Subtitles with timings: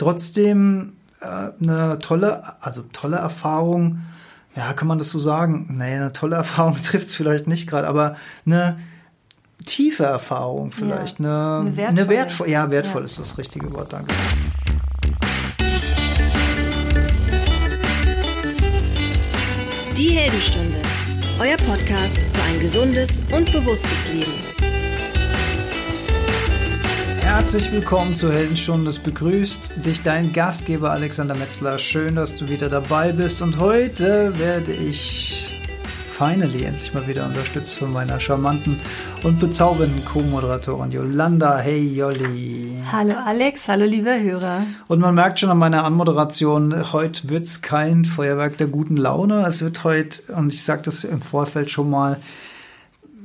[0.00, 1.26] trotzdem äh,
[1.62, 4.00] eine tolle, also tolle Erfahrung.
[4.56, 5.68] Ja, kann man das so sagen?
[5.76, 8.16] Naja, eine tolle Erfahrung trifft es vielleicht nicht gerade, aber
[8.46, 8.78] eine
[9.66, 11.20] tiefe Erfahrung vielleicht.
[11.20, 11.88] Ja, eine, eine, wertvolle.
[11.88, 13.04] Eine wertvoll, ja, wertvoll ja.
[13.04, 14.12] ist das richtige Wort, danke.
[19.98, 20.78] Die Heldenstunde,
[21.38, 24.49] euer Podcast für ein gesundes und bewusstes Leben.
[27.32, 28.90] Herzlich willkommen zur Heldenstunde.
[28.90, 31.78] Es begrüßt dich dein Gastgeber Alexander Metzler.
[31.78, 33.40] Schön, dass du wieder dabei bist.
[33.40, 35.48] Und heute werde ich
[36.10, 38.80] finally endlich mal wieder unterstützt von meiner charmanten
[39.22, 41.58] und bezaubernden Co-Moderatorin Yolanda.
[41.58, 42.74] Hey Jolli.
[42.90, 44.64] Hallo Alex, hallo liebe Hörer.
[44.88, 49.46] Und man merkt schon an meiner Anmoderation, heute wird es kein Feuerwerk der guten Laune.
[49.46, 52.20] Es wird heute, und ich sage das im Vorfeld schon mal,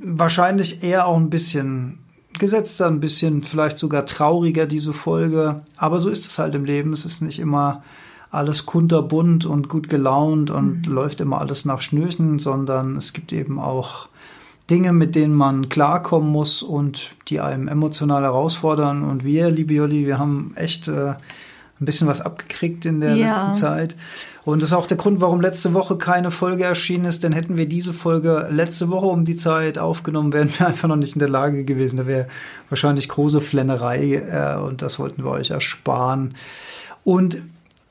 [0.02, 2.05] wahrscheinlich eher auch ein bisschen
[2.40, 5.62] gesetzter, ein bisschen vielleicht sogar trauriger, diese Folge.
[5.78, 6.94] Aber so ist es halt im Leben.
[6.94, 7.84] Es ist nicht immer
[8.32, 10.94] alles kunterbunt und gut gelaunt und mhm.
[10.94, 14.08] läuft immer alles nach Schnürchen, sondern es gibt eben auch
[14.70, 19.04] Dinge, mit denen man klarkommen muss und die einem emotional herausfordern.
[19.04, 21.14] Und wir, liebe Jolli, wir haben echt äh,
[21.80, 23.28] ein bisschen was abgekriegt in der ja.
[23.28, 23.96] letzten Zeit.
[24.46, 27.58] Und das ist auch der Grund, warum letzte Woche keine Folge erschienen ist, denn hätten
[27.58, 31.20] wir diese Folge letzte Woche um die Zeit aufgenommen, wären wir einfach noch nicht in
[31.20, 31.98] der Lage gewesen.
[31.98, 32.28] Da wäre
[32.70, 36.36] wahrscheinlich große Flennerei äh, und das wollten wir euch ersparen.
[37.04, 37.42] Und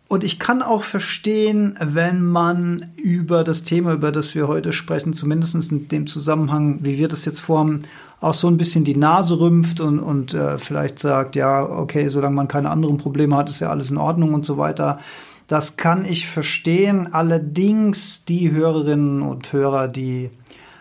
[0.07, 5.15] und ich kann auch verstehen, wenn man über das Thema, über das wir heute sprechen,
[5.15, 7.81] zumindest in dem Zusammenhang, wie wir das jetzt vorhaben,
[8.25, 12.35] auch so ein bisschen die Nase rümpft und, und äh, vielleicht sagt, ja, okay, solange
[12.35, 14.99] man keine anderen Probleme hat, ist ja alles in Ordnung und so weiter.
[15.47, 17.13] Das kann ich verstehen.
[17.13, 20.31] Allerdings die Hörerinnen und Hörer, die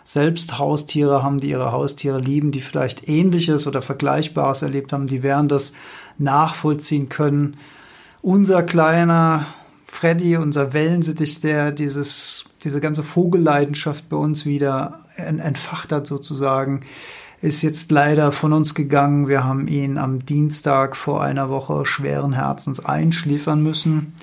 [0.03, 5.23] selbst Haustiere haben, die ihre Haustiere lieben, die vielleicht ähnliches oder Vergleichbares erlebt haben, die
[5.23, 5.73] werden das
[6.17, 7.57] nachvollziehen können
[8.23, 9.45] unser kleiner
[9.83, 16.81] Freddy, unser Wellensittich, der dieses, diese ganze Vogelleidenschaft bei uns wieder entfacht hat sozusagen,
[17.43, 19.27] ist jetzt leider von uns gegangen.
[19.27, 24.13] Wir haben ihn am Dienstag vor einer Woche schweren Herzens einschläfern müssen.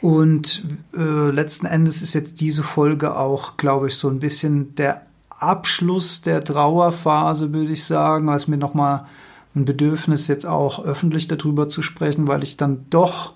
[0.00, 0.64] Und
[0.96, 6.22] äh, letzten Endes ist jetzt diese Folge auch, glaube ich, so ein bisschen der Abschluss
[6.22, 9.06] der Trauerphase, würde ich sagen, als mir nochmal
[9.54, 13.34] ein Bedürfnis, jetzt auch öffentlich darüber zu sprechen, weil ich dann doch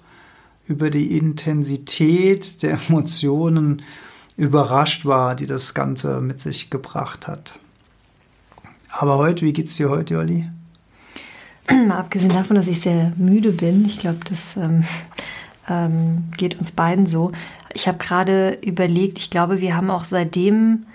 [0.64, 3.82] über die Intensität der Emotionen
[4.38, 7.58] überrascht war, die das Ganze mit sich gebracht hat.
[8.92, 10.48] Aber heute, wie geht's dir heute, Olli?
[11.70, 14.84] Mal abgesehen davon, dass ich sehr müde bin, ich glaube, das ähm,
[15.68, 17.32] ähm, geht uns beiden so.
[17.72, 20.86] Ich habe gerade überlegt, ich glaube, wir haben auch seitdem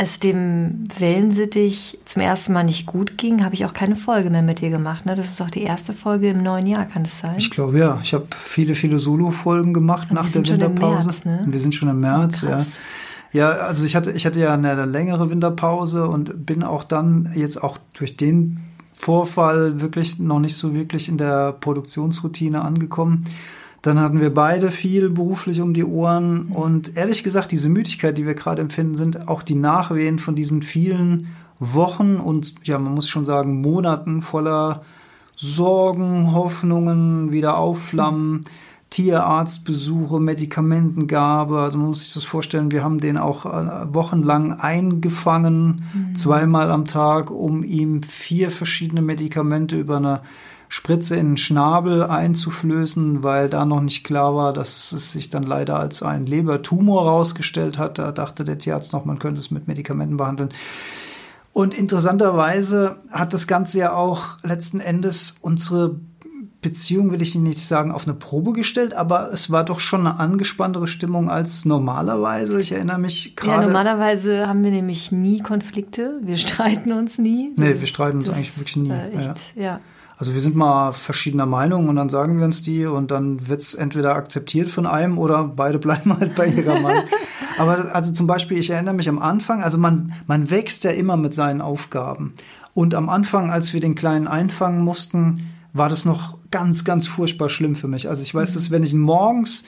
[0.00, 4.40] es dem Wellensittich zum ersten Mal nicht gut ging, habe ich auch keine Folge mehr
[4.40, 5.04] mit dir gemacht.
[5.04, 5.14] Ne?
[5.14, 7.34] Das ist auch die erste Folge im neuen Jahr, kann das sein?
[7.36, 8.00] Ich glaube ja.
[8.02, 11.08] Ich habe viele, viele Solo-Folgen gemacht Und nach der Winterpause.
[11.08, 11.44] März, ne?
[11.46, 12.64] Wir sind schon im März, ja.
[13.32, 17.62] Ja, also ich hatte, ich hatte ja eine längere Winterpause und bin auch dann jetzt
[17.62, 18.60] auch durch den
[18.92, 23.24] Vorfall wirklich noch nicht so wirklich in der Produktionsroutine angekommen.
[23.82, 28.26] Dann hatten wir beide viel beruflich um die Ohren und ehrlich gesagt, diese Müdigkeit, die
[28.26, 33.08] wir gerade empfinden, sind auch die Nachwehen von diesen vielen Wochen und ja, man muss
[33.08, 34.82] schon sagen, Monaten voller
[35.34, 38.44] Sorgen, Hoffnungen, wieder aufflammen.
[38.90, 41.60] Tierarztbesuche, Medikamentengabe.
[41.60, 46.16] Also man muss sich das vorstellen, wir haben den auch äh, wochenlang eingefangen, mhm.
[46.16, 50.22] zweimal am Tag, um ihm vier verschiedene Medikamente über eine
[50.68, 55.42] Spritze in den Schnabel einzuflößen, weil da noch nicht klar war, dass es sich dann
[55.42, 57.98] leider als ein Lebertumor rausgestellt hat.
[57.98, 60.50] Da dachte der Tierarzt noch, man könnte es mit Medikamenten behandeln.
[61.52, 65.96] Und interessanterweise hat das Ganze ja auch letzten Endes unsere
[66.62, 70.20] Beziehung, will ich nicht sagen, auf eine Probe gestellt, aber es war doch schon eine
[70.20, 72.60] angespanntere Stimmung als normalerweise.
[72.60, 73.62] Ich erinnere mich gerade.
[73.62, 76.20] Ja, normalerweise haben wir nämlich nie Konflikte.
[76.22, 77.52] Wir streiten uns nie.
[77.56, 78.90] Das nee, wir streiten uns eigentlich wirklich nie.
[78.90, 79.62] Echt, ja.
[79.62, 79.80] ja.
[80.18, 83.62] Also wir sind mal verschiedener Meinung und dann sagen wir uns die und dann wird
[83.62, 87.04] es entweder akzeptiert von einem oder beide bleiben halt bei ihrer Meinung.
[87.56, 91.16] Aber also zum Beispiel, ich erinnere mich am Anfang, also man, man wächst ja immer
[91.16, 92.34] mit seinen Aufgaben.
[92.74, 97.48] Und am Anfang, als wir den Kleinen einfangen mussten, war das noch ganz, ganz furchtbar
[97.48, 98.08] schlimm für mich.
[98.08, 99.64] Also ich weiß, dass wenn ich morgens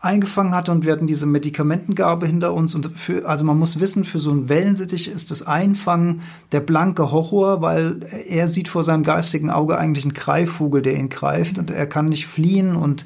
[0.00, 4.04] eingefangen hatte und wir hatten diese Medikamentengabe hinter uns und für, also man muss wissen,
[4.04, 6.22] für so einen Wellensittich ist das Einfangen
[6.52, 11.10] der blanke Horror, weil er sieht vor seinem geistigen Auge eigentlich einen Greifvogel, der ihn
[11.10, 13.04] greift und er kann nicht fliehen und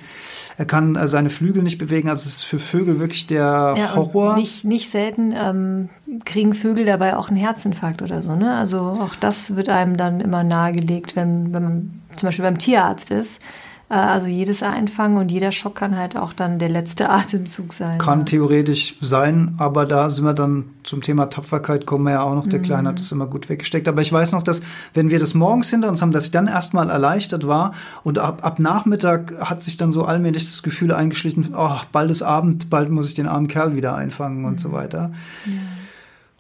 [0.57, 3.95] er kann äh, seine Flügel nicht bewegen, also es ist für Vögel wirklich der ja,
[3.97, 4.37] Horror.
[4.37, 5.89] Nicht, nicht selten ähm,
[6.25, 8.57] kriegen Vögel dabei auch einen Herzinfarkt oder so, ne?
[8.57, 13.11] Also auch das wird einem dann immer nahegelegt, wenn, wenn man zum Beispiel beim Tierarzt
[13.11, 13.43] ist
[14.03, 17.99] also jedes Einfangen und jeder Schock kann halt auch dann der letzte Atemzug sein.
[17.99, 18.25] Kann ja.
[18.25, 22.47] theoretisch sein, aber da sind wir dann zum Thema Tapferkeit kommen wir ja auch noch.
[22.47, 22.65] Der mhm.
[22.65, 23.89] Kleine hat das immer gut weggesteckt.
[23.89, 24.63] Aber ich weiß noch, dass
[24.93, 28.45] wenn wir das morgens hinter uns haben, dass ich dann erstmal erleichtert war und ab,
[28.45, 32.91] ab Nachmittag hat sich dann so allmählich das Gefühl eingeschlichen, oh, bald ist Abend, bald
[32.91, 34.45] muss ich den armen Kerl wieder einfangen mhm.
[34.47, 35.13] und so weiter.
[35.47, 35.53] Ja.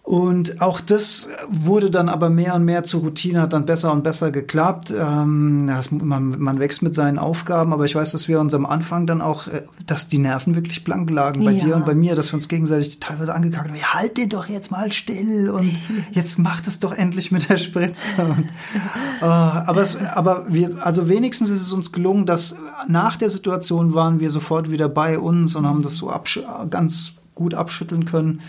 [0.04, 4.04] Und auch das wurde dann aber mehr und mehr zur Routine, hat dann besser und
[4.04, 4.92] besser geklappt.
[4.94, 8.66] Ähm, das, man, man, wächst mit seinen Aufgaben, aber ich weiß, dass wir uns am
[8.66, 11.64] Anfang dann auch, äh, dass die Nerven wirklich blank lagen bei ja.
[11.64, 14.46] dir und bei mir, dass wir uns gegenseitig teilweise angekackt haben, ja, halt den doch
[14.46, 15.72] jetzt mal still und
[16.12, 18.10] jetzt macht es doch endlich mit der Spritze.
[18.18, 18.44] Und,
[19.22, 22.56] äh, aber, es, aber wir, also wenigstens ist es uns gelungen, dass
[22.88, 26.12] nach der Situation waren wir sofort wieder bei uns und haben das so
[26.68, 28.42] ganz gut abschütteln können.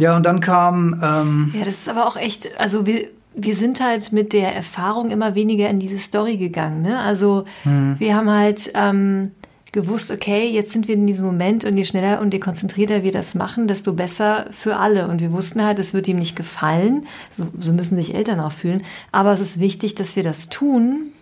[0.00, 0.98] Ja, und dann kam.
[1.04, 5.10] Ähm ja, das ist aber auch echt, also wir, wir sind halt mit der Erfahrung
[5.10, 6.80] immer weniger in diese Story gegangen.
[6.80, 6.98] Ne?
[6.98, 7.96] Also hm.
[7.98, 9.32] wir haben halt ähm,
[9.72, 13.12] gewusst, okay, jetzt sind wir in diesem Moment und je schneller und je konzentrierter wir
[13.12, 15.06] das machen, desto besser für alle.
[15.06, 17.06] Und wir wussten halt, es wird ihm nicht gefallen.
[17.30, 18.82] So, so müssen sich Eltern auch fühlen.
[19.12, 21.12] Aber es ist wichtig, dass wir das tun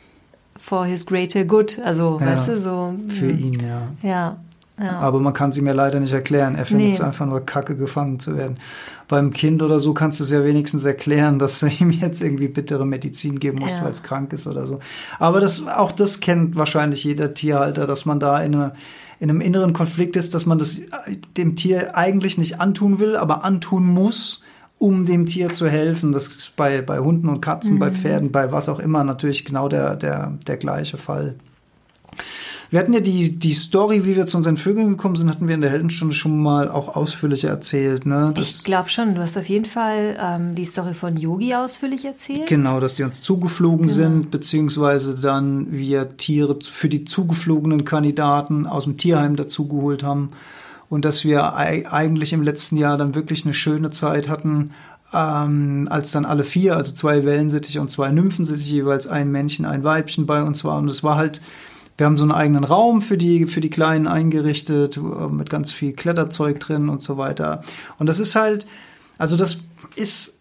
[0.56, 1.80] for his greater good.
[1.84, 2.94] Also, ja, weißt du, so.
[3.08, 3.38] Für hm.
[3.38, 3.88] ihn, ja.
[4.08, 4.36] Ja.
[4.80, 4.98] Ja.
[5.00, 6.54] Aber man kann sie mir leider nicht erklären.
[6.54, 8.58] Er findet es einfach nur kacke, gefangen zu werden.
[9.08, 12.48] Beim Kind oder so kannst du es ja wenigstens erklären, dass du ihm jetzt irgendwie
[12.48, 13.84] bittere Medizin geben musst, ja.
[13.84, 14.78] weil es krank ist oder so.
[15.18, 18.72] Aber das, auch das kennt wahrscheinlich jeder Tierhalter, dass man da in, eine,
[19.18, 20.80] in einem inneren Konflikt ist, dass man das
[21.36, 24.42] dem Tier eigentlich nicht antun will, aber antun muss,
[24.78, 26.12] um dem Tier zu helfen.
[26.12, 27.78] Das ist bei, bei Hunden und Katzen, mhm.
[27.80, 31.34] bei Pferden, bei was auch immer natürlich genau der, der, der gleiche Fall.
[32.70, 35.54] Wir hatten ja die, die Story, wie wir zu unseren Vögeln gekommen sind, hatten wir
[35.54, 38.04] in der Heldenstunde schon mal auch ausführlicher erzählt.
[38.04, 38.32] Ne?
[38.34, 39.14] Das, ich glaube schon.
[39.14, 42.46] Du hast auf jeden Fall ähm, die Story von Yogi ausführlich erzählt.
[42.46, 43.94] Genau, dass die uns zugeflogen genau.
[43.94, 50.30] sind, beziehungsweise dann wir Tiere für die zugeflogenen Kandidaten aus dem Tierheim dazugeholt haben.
[50.90, 54.72] Und dass wir eigentlich im letzten Jahr dann wirklich eine schöne Zeit hatten,
[55.12, 59.84] ähm, als dann alle vier, also zwei Wellensittiche und zwei Nymphensittiche, jeweils ein Männchen, ein
[59.84, 60.84] Weibchen bei uns waren.
[60.84, 61.40] Und es war halt
[61.98, 65.72] wir haben so einen eigenen Raum für die, für die Kleinen eingerichtet, äh, mit ganz
[65.72, 67.62] viel Kletterzeug drin und so weiter.
[67.98, 68.66] Und das ist halt,
[69.18, 69.58] also das
[69.96, 70.38] ist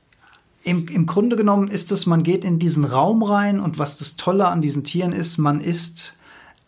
[0.63, 4.17] im, im Grunde genommen ist es, man geht in diesen Raum rein und was das
[4.17, 6.13] Tolle an diesen Tieren ist, man ist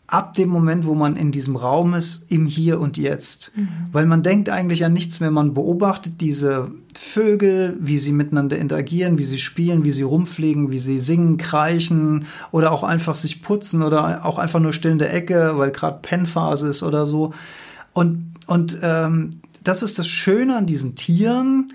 [0.08, 3.52] ab dem Moment, wo man in diesem Raum ist, im Hier und Jetzt.
[3.56, 3.68] Mhm.
[3.92, 6.72] Weil man denkt eigentlich an nichts mehr, man beobachtet diese
[7.02, 12.26] Vögel, wie sie miteinander interagieren, wie sie spielen, wie sie rumfliegen, wie sie singen, kreischen
[12.52, 16.00] oder auch einfach sich putzen oder auch einfach nur still in der Ecke, weil gerade
[16.02, 17.34] Pennphase ist oder so.
[17.94, 21.72] Und, und ähm, das ist das Schöne an diesen Tieren,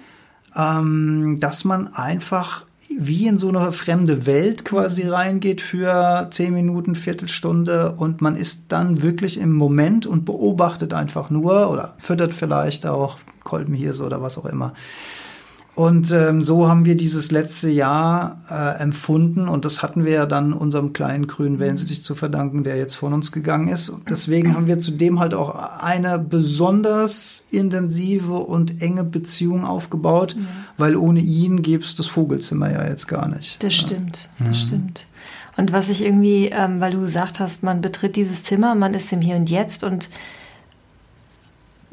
[0.55, 6.97] ähm, dass man einfach wie in so eine fremde Welt quasi reingeht für zehn Minuten,
[6.97, 12.85] Viertelstunde und man ist dann wirklich im Moment und beobachtet einfach nur oder füttert vielleicht
[12.85, 14.73] auch Kolbenhirse oder was auch immer.
[15.75, 20.27] Und ähm, so haben wir dieses letzte Jahr äh, empfunden und das hatten wir ja
[20.27, 23.89] dann unserem kleinen grünen Wellensittich zu verdanken, der jetzt von uns gegangen ist.
[23.89, 30.47] Und deswegen haben wir zudem halt auch eine besonders intensive und enge Beziehung aufgebaut, ja.
[30.79, 33.61] weil ohne ihn gäbe es das Vogelzimmer ja jetzt gar nicht.
[33.61, 34.55] Das stimmt, das mhm.
[34.55, 35.07] stimmt.
[35.57, 39.13] Und was ich irgendwie, ähm, weil du gesagt hast, man betritt dieses Zimmer, man ist
[39.13, 40.09] im Hier und Jetzt und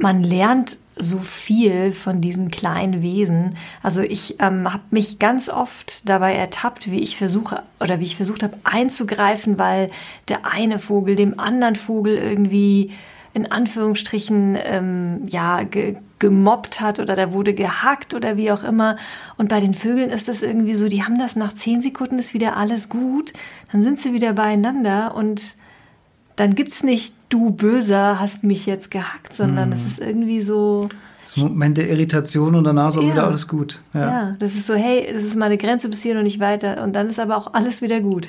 [0.01, 3.55] man lernt so viel von diesen kleinen Wesen.
[3.81, 8.17] Also ich ähm, habe mich ganz oft dabei ertappt, wie ich versuche oder wie ich
[8.17, 9.89] versucht habe einzugreifen, weil
[10.27, 12.91] der eine Vogel dem anderen Vogel irgendwie
[13.33, 18.95] in Anführungsstrichen ähm, ja ge gemobbt hat oder da wurde gehackt oder wie auch immer.
[19.37, 22.35] Und bei den Vögeln ist das irgendwie so, die haben das nach zehn Sekunden ist
[22.35, 23.33] wieder alles gut,
[23.71, 25.55] dann sind sie wieder beieinander und
[26.41, 29.73] dann gibt's nicht du Böser hast mich jetzt gehackt, sondern mhm.
[29.73, 30.89] es ist irgendwie so.
[31.23, 33.11] Das Moment der Irritation und danach ist auch ja.
[33.11, 33.79] wieder alles gut.
[33.93, 33.99] Ja.
[33.99, 36.83] ja, das ist so, hey, das ist meine Grenze bis hier und nicht weiter.
[36.83, 38.27] Und dann ist aber auch alles wieder gut.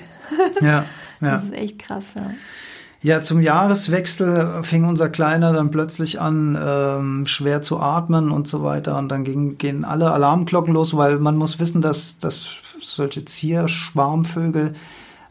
[0.61, 0.85] ja,
[1.23, 1.37] ja.
[1.37, 2.31] Das ist echt krass, ja.
[3.01, 8.63] Ja, zum Jahreswechsel fing unser Kleiner dann plötzlich an, ähm, schwer zu atmen und so
[8.63, 8.99] weiter.
[8.99, 14.75] Und dann ging, gehen alle Alarmglocken los, weil man muss wissen, dass, dass solche Zierschwarmvögel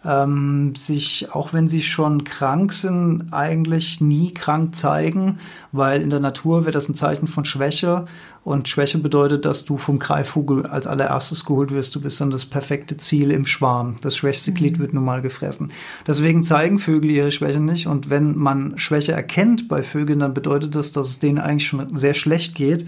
[0.04, 5.40] ähm, sich, auch wenn sie schon krank sind, eigentlich nie krank zeigen,
[5.72, 8.06] weil in der Natur wird das ein Zeichen von Schwäche
[8.44, 11.94] und Schwäche bedeutet, dass du vom Greifvogel als allererstes geholt wirst.
[11.94, 13.96] Du bist dann das perfekte Ziel im Schwarm.
[14.02, 15.72] Das schwächste Glied wird nun mal gefressen.
[16.08, 20.74] Deswegen zeigen Vögel ihre Schwäche nicht und wenn man Schwäche erkennt bei Vögeln, dann bedeutet
[20.74, 22.88] das, dass es denen eigentlich schon sehr schlecht geht.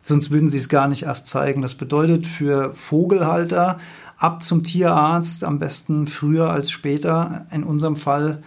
[0.00, 1.62] Sonst würden sie es gar nicht erst zeigen.
[1.62, 3.78] Das bedeutet für Vogelhalter,
[4.16, 7.46] ab zum Tierarzt, am besten früher als später.
[7.50, 8.42] In unserem Fall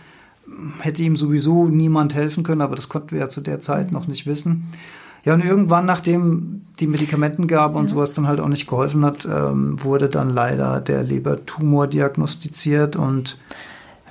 [0.79, 4.07] hätte ihm sowieso niemand helfen können, aber das konnten wir ja zu der Zeit noch
[4.07, 4.67] nicht wissen.
[5.23, 9.83] Ja, und irgendwann, nachdem die Medikamentengabe und sowas dann halt auch nicht geholfen hat, ähm,
[9.83, 13.37] wurde dann leider der Lebertumor diagnostiziert und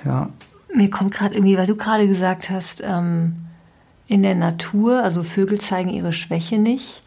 [0.05, 0.29] ja.
[0.75, 3.33] Mir kommt gerade irgendwie, weil du gerade gesagt hast, ähm,
[4.05, 7.01] in der Natur, also Vögel zeigen ihre Schwäche nicht.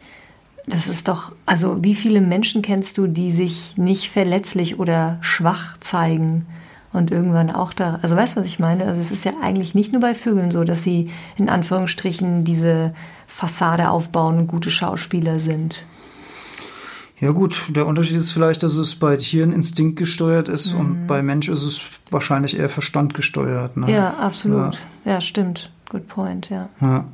[0.67, 5.77] Das ist doch, also wie viele Menschen kennst du, die sich nicht verletzlich oder schwach
[5.79, 6.45] zeigen
[6.93, 8.85] und irgendwann auch da, also weißt du, was ich meine?
[8.85, 12.93] Also es ist ja eigentlich nicht nur bei Vögeln so, dass sie in Anführungsstrichen diese
[13.27, 15.85] Fassade aufbauen und gute Schauspieler sind.
[17.19, 20.79] Ja gut, der Unterschied ist vielleicht, dass es bei Tieren Instinkt gesteuert ist mhm.
[20.79, 23.77] und bei Mensch ist es wahrscheinlich eher Verstand gesteuert.
[23.77, 23.91] Ne?
[23.91, 24.79] Ja, absolut.
[25.05, 25.13] Ja.
[25.13, 25.71] ja, stimmt.
[25.89, 26.69] Good point, ja.
[26.81, 27.05] Ja.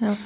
[0.00, 0.16] Ja,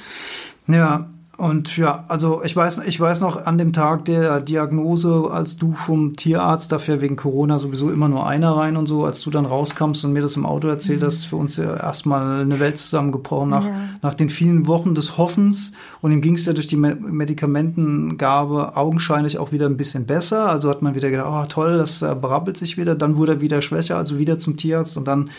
[0.67, 5.57] ja und ja, also ich weiß, ich weiß noch an dem Tag der Diagnose, als
[5.57, 9.31] du vom Tierarzt, dafür wegen Corona sowieso immer nur einer rein und so, als du
[9.31, 11.07] dann rauskamst und mir das im Auto erzählt mhm.
[11.07, 13.73] hast, für uns ja erstmal eine Welt zusammengebrochen nach, ja.
[14.01, 15.73] nach den vielen Wochen des Hoffens.
[15.99, 20.49] Und ihm ging es ja durch die Medikamentengabe augenscheinlich auch wieder ein bisschen besser.
[20.49, 22.95] Also hat man wieder gedacht, oh toll, das äh, berappelt sich wieder.
[22.95, 25.29] Dann wurde er wieder schwächer, also wieder zum Tierarzt und dann,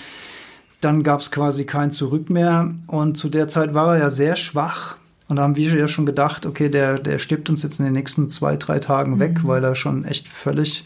[0.83, 2.75] dann gab es quasi kein Zurück mehr.
[2.87, 4.97] Und zu der Zeit war er ja sehr schwach
[5.28, 7.95] und da haben wir ja schon gedacht, okay, der, der stirbt uns jetzt in den
[7.95, 9.49] nächsten zwei, drei Tagen weg, mhm.
[9.49, 10.85] weil er schon echt völlig,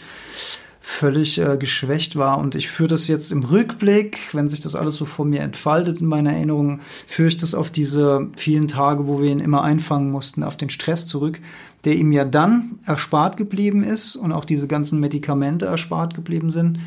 [0.80, 2.38] völlig äh, geschwächt war.
[2.38, 6.00] Und ich führe das jetzt im Rückblick, wenn sich das alles so vor mir entfaltet
[6.00, 10.10] in meiner Erinnerung, führe ich das auf diese vielen Tage, wo wir ihn immer einfangen
[10.10, 11.38] mussten, auf den Stress zurück,
[11.84, 16.78] der ihm ja dann erspart geblieben ist und auch diese ganzen Medikamente erspart geblieben sind.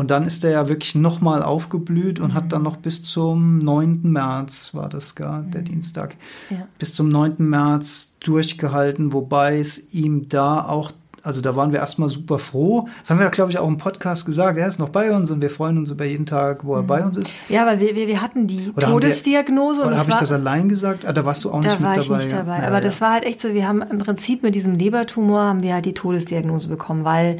[0.00, 2.34] Und dann ist er ja wirklich nochmal aufgeblüht und mhm.
[2.34, 4.00] hat dann noch bis zum 9.
[4.04, 5.66] März, war das gar, der mhm.
[5.66, 6.16] Dienstag,
[6.48, 6.66] ja.
[6.78, 7.34] bis zum 9.
[7.36, 10.90] März durchgehalten, wobei es ihm da auch
[11.22, 12.88] also da waren wir erstmal super froh.
[13.00, 14.56] Das haben wir ja, glaube ich, auch im Podcast gesagt.
[14.56, 16.86] Er ist noch bei uns und wir freuen uns über jeden Tag, wo er mhm.
[16.86, 17.36] bei uns ist.
[17.50, 19.82] Ja, weil wir, wir, wir hatten die oder Todesdiagnose.
[19.82, 21.04] Wir, oder habe ich das allein gesagt?
[21.04, 22.00] Ah, da warst du auch nicht mit dabei.
[22.00, 22.58] Da war ich nicht dabei.
[22.60, 22.66] Ja.
[22.68, 25.62] Aber ja, das war halt echt so, wir haben im Prinzip mit diesem Lebertumor haben
[25.62, 27.36] wir halt die Todesdiagnose bekommen, weil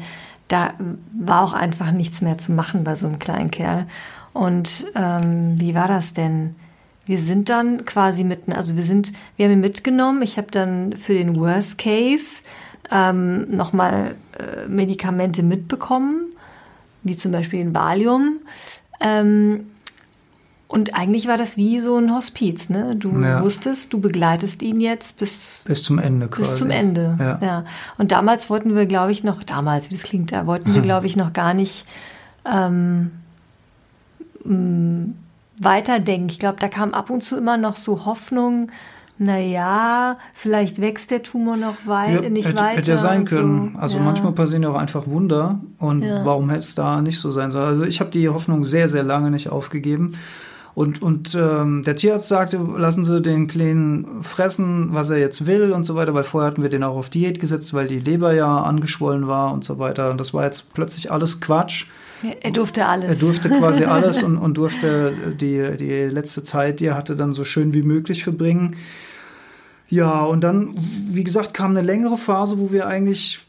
[0.51, 0.73] da
[1.17, 3.85] war auch einfach nichts mehr zu machen bei so einem kleinen Kerl.
[4.33, 6.55] Und ähm, wie war das denn?
[7.05, 10.21] Wir sind dann quasi mitten, also wir sind, wir haben ihn mitgenommen.
[10.21, 12.43] Ich habe dann für den Worst Case
[12.91, 16.25] ähm, nochmal äh, Medikamente mitbekommen,
[17.03, 18.39] wie zum Beispiel ein Valium.
[18.99, 19.67] Ähm,
[20.71, 22.95] und eigentlich war das wie so ein Hospiz, ne?
[22.95, 23.43] Du ja.
[23.43, 26.49] wusstest, du begleitest ihn jetzt bis bis zum Ende quasi.
[26.49, 27.17] Bis zum Ende.
[27.19, 27.39] Ja.
[27.41, 27.65] ja.
[27.97, 31.07] Und damals wollten wir, glaube ich, noch damals, wie das klingt, da wollten wir, glaube
[31.07, 31.85] ich, noch gar nicht
[32.45, 33.11] ähm,
[35.57, 36.29] weiterdenken.
[36.29, 38.71] Ich glaube, da kam ab und zu immer noch so Hoffnung.
[39.17, 42.77] Naja, vielleicht wächst der Tumor noch wei ja, nicht hätte, weiter.
[42.77, 43.73] Hätte ja sein können.
[43.75, 43.79] So.
[43.81, 44.03] Also ja.
[44.03, 45.59] manchmal passieren ja auch einfach Wunder.
[45.79, 47.67] Und warum hätte es da nicht so sein sollen?
[47.67, 50.13] Also ich habe die Hoffnung sehr, sehr lange nicht aufgegeben.
[50.73, 55.73] Und, und ähm, der Tierarzt sagte, lassen Sie den Kleinen fressen, was er jetzt will
[55.73, 58.33] und so weiter, weil vorher hatten wir den auch auf Diät gesetzt, weil die Leber
[58.33, 60.11] ja angeschwollen war und so weiter.
[60.11, 61.87] Und das war jetzt plötzlich alles Quatsch.
[62.41, 63.09] Er durfte alles.
[63.09, 67.33] Er durfte quasi alles und, und durfte die, die letzte Zeit, die er hatte, dann
[67.33, 68.75] so schön wie möglich verbringen.
[69.89, 70.75] Ja, und dann,
[71.09, 73.41] wie gesagt, kam eine längere Phase, wo wir eigentlich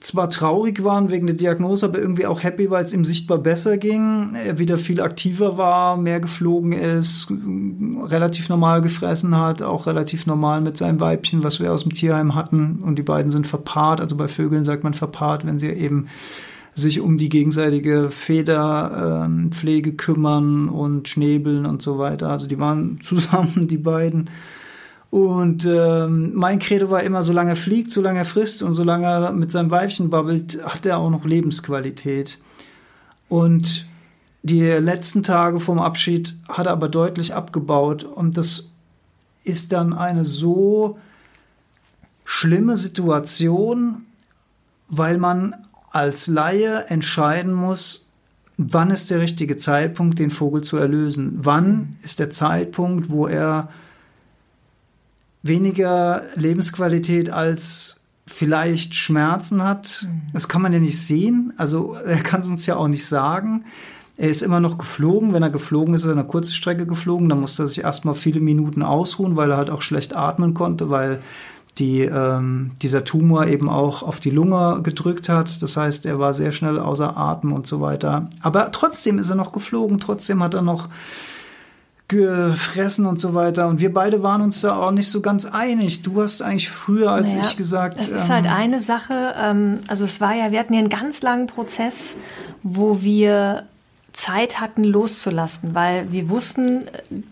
[0.00, 3.78] zwar traurig waren wegen der Diagnose, aber irgendwie auch happy, weil es ihm sichtbar besser
[3.78, 4.34] ging.
[4.34, 10.60] Er wieder viel aktiver war, mehr geflogen ist, relativ normal gefressen hat, auch relativ normal
[10.60, 12.80] mit seinem Weibchen, was wir aus dem Tierheim hatten.
[12.82, 14.00] Und die beiden sind verpaart.
[14.00, 16.06] Also bei Vögeln sagt man verpaart, wenn sie eben
[16.74, 22.28] sich um die gegenseitige Federpflege kümmern und schnäbeln und so weiter.
[22.30, 24.30] Also die waren zusammen, die beiden.
[25.10, 29.32] Und ähm, mein Credo war immer, solange er fliegt, solange er frisst und solange er
[29.32, 32.38] mit seinem Weibchen babbelt, hat er auch noch Lebensqualität.
[33.28, 33.86] Und
[34.42, 38.04] die letzten Tage vom Abschied hat er aber deutlich abgebaut.
[38.04, 38.68] Und das
[39.44, 40.98] ist dann eine so
[42.24, 44.02] schlimme Situation,
[44.88, 45.54] weil man
[45.90, 48.08] als Laie entscheiden muss,
[48.58, 51.38] wann ist der richtige Zeitpunkt, den Vogel zu erlösen.
[51.38, 53.68] Wann ist der Zeitpunkt, wo er
[55.46, 60.06] weniger Lebensqualität als vielleicht Schmerzen hat.
[60.06, 60.22] Mhm.
[60.32, 61.52] Das kann man ja nicht sehen.
[61.56, 63.64] Also er kann es uns ja auch nicht sagen.
[64.16, 65.32] Er ist immer noch geflogen.
[65.32, 67.28] Wenn er geflogen ist, ist er eine kurze Strecke geflogen.
[67.28, 70.90] Dann musste er sich erstmal viele Minuten ausruhen, weil er halt auch schlecht atmen konnte,
[70.90, 71.20] weil
[71.78, 75.62] die, ähm, dieser Tumor eben auch auf die Lunge gedrückt hat.
[75.62, 78.30] Das heißt, er war sehr schnell außer Atem und so weiter.
[78.40, 80.88] Aber trotzdem ist er noch geflogen, trotzdem hat er noch
[82.08, 83.66] gefressen und so weiter.
[83.66, 86.02] Und wir beide waren uns da auch nicht so ganz einig.
[86.02, 87.96] Du hast eigentlich früher als naja, ich gesagt.
[87.98, 90.78] Es ist halt ähm, halt eine Sache, ähm, also es war ja, wir hatten ja
[90.78, 92.16] einen ganz langen Prozess,
[92.62, 93.64] wo wir
[94.12, 96.84] Zeit hatten loszulassen, weil wir wussten,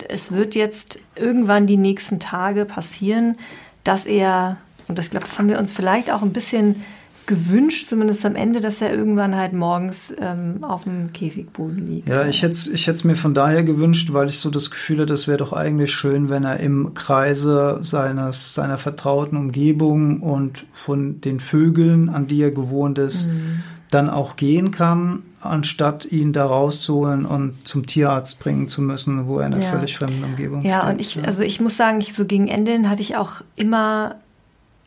[0.09, 3.39] es wird jetzt irgendwann die nächsten Tage passieren,
[3.85, 6.85] dass er, und das, ich glaube, das haben wir uns vielleicht auch ein bisschen
[7.27, 12.09] gewünscht, zumindest am Ende, dass er irgendwann halt morgens ähm, auf dem Käfigboden liegt.
[12.09, 15.07] Ja, ich hätte ich es mir von daher gewünscht, weil ich so das Gefühl hatte,
[15.07, 21.21] das wäre doch eigentlich schön, wenn er im Kreise seines, seiner vertrauten Umgebung und von
[21.21, 23.63] den Vögeln, an die er gewohnt ist, mhm.
[23.91, 29.39] dann auch gehen kann, anstatt ihn da rauszuholen und zum Tierarzt bringen zu müssen, wo
[29.39, 29.71] er in einer ja.
[29.71, 30.91] völlig fremden Umgebung ja, steht.
[30.91, 34.17] Und ich, also ich muss sagen, ich, so gegen Ende hatte ich auch immer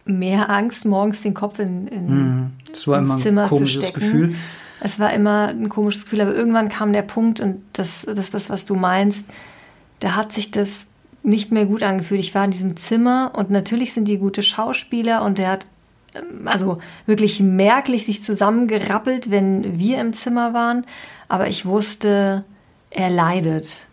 [0.07, 2.51] mehr Angst, morgens den Kopf in, in mhm.
[2.69, 4.35] das war ins immer ein komisches Gefühl.
[4.79, 8.33] Es war immer ein komisches Gefühl, aber irgendwann kam der Punkt und das, das ist
[8.33, 9.25] das, was du meinst.
[9.99, 10.87] Da hat sich das
[11.23, 12.19] nicht mehr gut angefühlt.
[12.19, 15.67] Ich war in diesem Zimmer und natürlich sind die gute Schauspieler und der hat
[16.13, 20.85] ähm, also wirklich merklich sich zusammengerappelt, wenn wir im Zimmer waren.
[21.27, 22.45] Aber ich wusste,
[22.89, 23.87] er leidet.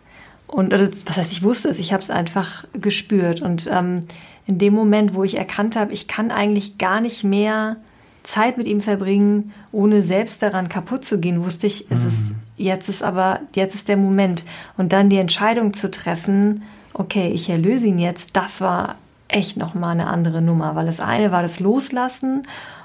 [0.47, 3.41] Und was heißt, ich wusste es, ich habe es einfach gespürt.
[3.41, 4.03] Und ähm,
[4.47, 7.77] in dem Moment, wo ich erkannt habe, ich kann eigentlich gar nicht mehr
[8.23, 12.35] Zeit mit ihm verbringen, ohne selbst daran kaputt zu gehen, wusste ich, es ist, mhm.
[12.57, 14.45] jetzt ist aber, jetzt ist der Moment.
[14.77, 18.95] Und dann die Entscheidung zu treffen, okay, ich erlöse ihn jetzt, das war
[19.27, 22.43] echt nochmal eine andere Nummer, weil das eine war das Loslassen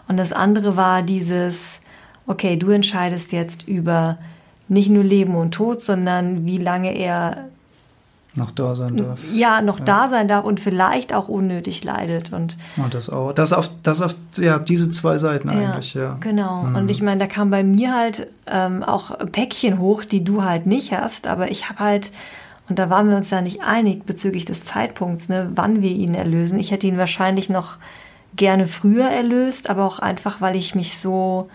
[0.09, 1.81] und das andere war dieses,
[2.27, 4.19] okay, du entscheidest jetzt über
[4.69, 7.49] nicht nur Leben und Tod, sondern wie lange er
[8.35, 9.21] noch da sein darf.
[9.33, 9.85] Ja, noch ja.
[9.85, 12.33] da sein darf und vielleicht auch unnötig leidet.
[12.33, 13.33] Und, und das auch.
[13.33, 16.17] Das auf, das auf ja, diese zwei Seiten ja, eigentlich, ja.
[16.21, 16.63] Genau.
[16.63, 16.77] Mhm.
[16.77, 20.67] Und ich meine, da kam bei mir halt ähm, auch Päckchen hoch, die du halt
[20.67, 22.13] nicht hast, aber ich habe halt,
[22.69, 26.15] und da waren wir uns ja nicht einig bezüglich des Zeitpunkts, ne, wann wir ihn
[26.15, 26.61] erlösen.
[26.61, 27.79] Ich hätte ihn wahrscheinlich noch
[28.37, 31.49] gerne früher erlöst, aber auch einfach, weil ich mich so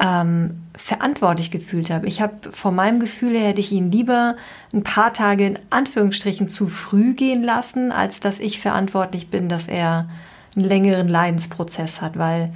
[0.00, 2.06] ähm, verantwortlich gefühlt habe.
[2.06, 4.36] Ich habe von meinem Gefühl her hätte ich ihn lieber
[4.72, 9.66] ein paar Tage in Anführungsstrichen zu früh gehen lassen, als dass ich verantwortlich bin, dass
[9.66, 10.06] er
[10.54, 12.50] einen längeren Leidensprozess hat, weil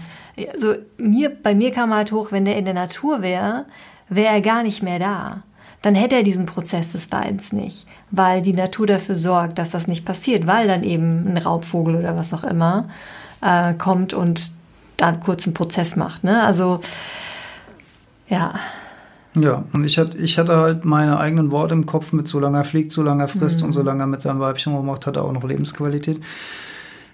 [0.52, 3.66] also mir bei mir kam halt hoch, wenn der in der Natur wäre,
[4.08, 5.42] wäre er gar nicht mehr da.
[5.82, 9.88] Dann hätte er diesen Prozess des Leidens nicht, weil die Natur dafür sorgt, dass das
[9.88, 12.88] nicht passiert, weil dann eben ein Raubvogel oder was auch immer
[13.40, 14.52] äh, kommt und
[14.96, 16.22] dann kurz einen Prozess macht.
[16.22, 16.42] Ne?
[16.42, 16.80] Also
[18.32, 18.54] ja.
[19.34, 22.64] Ja, und ich hatte, ich hatte halt meine eigenen Worte im Kopf mit solange er
[22.64, 23.66] fliegt, solange er frisst mhm.
[23.66, 26.20] und solange er mit seinem Weibchen rummacht, hat er auch noch Lebensqualität.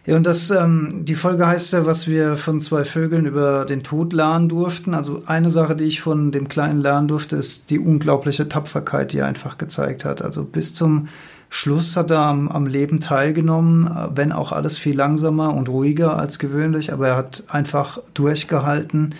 [0.04, 3.83] Ja, und das, ähm, die Folge heißt ja, was wir von zwei Vögeln über den
[3.83, 4.94] Tod lernen durften.
[4.94, 9.18] Also eine Sache, die ich von dem Kleinen lernen durfte, ist die unglaubliche Tapferkeit, die
[9.18, 10.22] er einfach gezeigt hat.
[10.22, 11.09] Also bis zum
[11.50, 16.38] Schluss hat er am, am Leben teilgenommen, wenn auch alles viel langsamer und ruhiger als
[16.38, 19.14] gewöhnlich, aber er hat einfach durchgehalten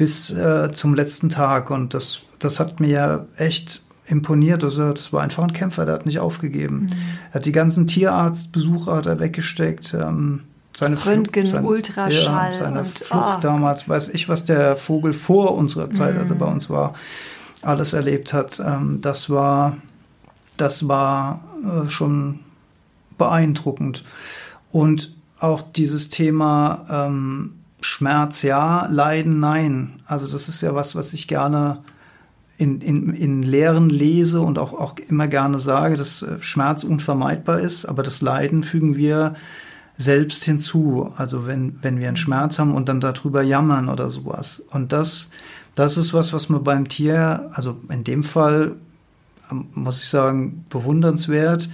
[0.00, 1.70] bis äh, zum letzten Tag.
[1.70, 4.64] Und das, das hat mir echt imponiert.
[4.64, 6.86] Also das war einfach ein Kämpfer, der hat nicht aufgegeben.
[6.86, 6.96] Mhm.
[7.28, 9.92] Er hat die ganzen Tierarztbesuche hat er weggesteckt.
[9.92, 12.50] Ähm, seine Röntgen, Flug, sein, Ultraschall.
[12.50, 13.40] Ja, seine und, Flucht oh.
[13.42, 16.20] damals, weiß ich, was der Vogel vor unserer Zeit, mhm.
[16.20, 16.94] als er bei uns war,
[17.60, 18.58] alles erlebt hat.
[18.58, 19.76] Ähm, das war,
[20.56, 22.40] das war äh, schon
[23.18, 24.02] beeindruckend.
[24.72, 30.00] Und auch dieses Thema ähm, Schmerz ja, Leiden nein.
[30.06, 31.78] Also das ist ja was, was ich gerne
[32.58, 37.60] in, in, in Lehren lese und auch, auch immer gerne sage, dass äh, Schmerz unvermeidbar
[37.60, 39.34] ist, aber das Leiden fügen wir
[39.96, 41.12] selbst hinzu.
[41.16, 44.62] Also wenn, wenn wir einen Schmerz haben und dann darüber jammern oder sowas.
[44.70, 45.30] Und das,
[45.74, 48.76] das ist was, was man beim Tier, also in dem Fall,
[49.50, 51.70] ähm, muss ich sagen, bewundernswert,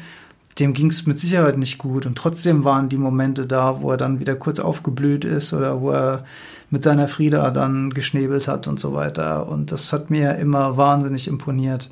[0.59, 2.07] dem ging es mit Sicherheit nicht gut.
[2.07, 5.91] Und trotzdem waren die Momente da, wo er dann wieder kurz aufgeblüht ist oder wo
[5.91, 6.25] er
[6.71, 9.49] mit seiner Frieda dann geschnäbelt hat und so weiter.
[9.49, 11.91] Und das hat mir immer wahnsinnig imponiert.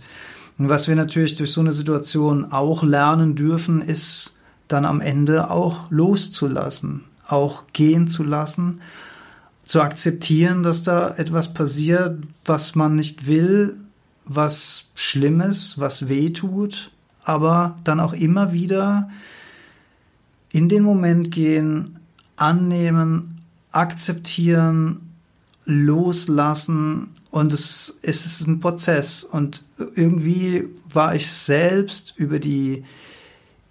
[0.59, 4.35] Und was wir natürlich durch so eine Situation auch lernen dürfen, ist
[4.69, 8.81] dann am Ende auch loszulassen, auch gehen zu lassen,
[9.63, 13.77] zu akzeptieren, dass da etwas passiert, was man nicht will,
[14.25, 16.91] was Schlimmes, was weh tut
[17.25, 19.09] aber dann auch immer wieder
[20.51, 21.99] in den Moment gehen,
[22.37, 23.41] annehmen,
[23.73, 25.11] akzeptieren,
[25.65, 29.25] loslassen Und es, es ist ein Prozess.
[29.25, 29.65] Und
[29.97, 32.85] irgendwie war ich selbst über die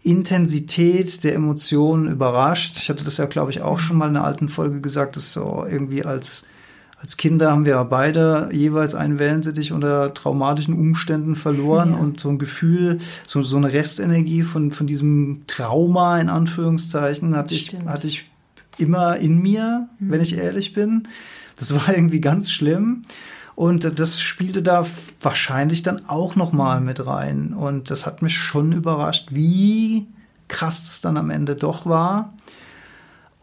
[0.01, 2.75] Intensität der Emotionen überrascht.
[2.77, 5.31] Ich hatte das ja, glaube ich, auch schon mal in einer alten Folge gesagt, dass
[5.31, 6.45] so irgendwie als,
[7.03, 11.95] als Kinder haben wir beide jeweils einen Wellensittich unter traumatischen Umständen verloren ja.
[11.97, 17.55] und so ein Gefühl, so, so eine Restenergie von, von diesem Trauma in Anführungszeichen hatte
[17.55, 18.31] ich, hatte ich
[18.77, 20.11] immer in mir, mhm.
[20.11, 21.09] wenn ich ehrlich bin.
[21.57, 23.01] Das war irgendwie ganz schlimm.
[23.53, 24.85] Und das spielte da
[25.19, 27.53] wahrscheinlich dann auch noch mal mit rein.
[27.53, 30.07] Und das hat mich schon überrascht, wie
[30.47, 32.33] krass es dann am Ende doch war.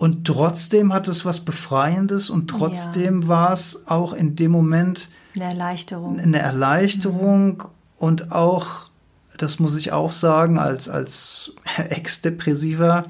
[0.00, 3.28] Und trotzdem hat es was Befreiendes und trotzdem ja.
[3.28, 6.18] war es auch in dem Moment eine Erleichterung.
[6.18, 7.64] Eine Erleichterung mhm.
[7.98, 8.88] und auch,
[9.36, 13.04] das muss ich auch sagen, als, als Ex-Depressiver,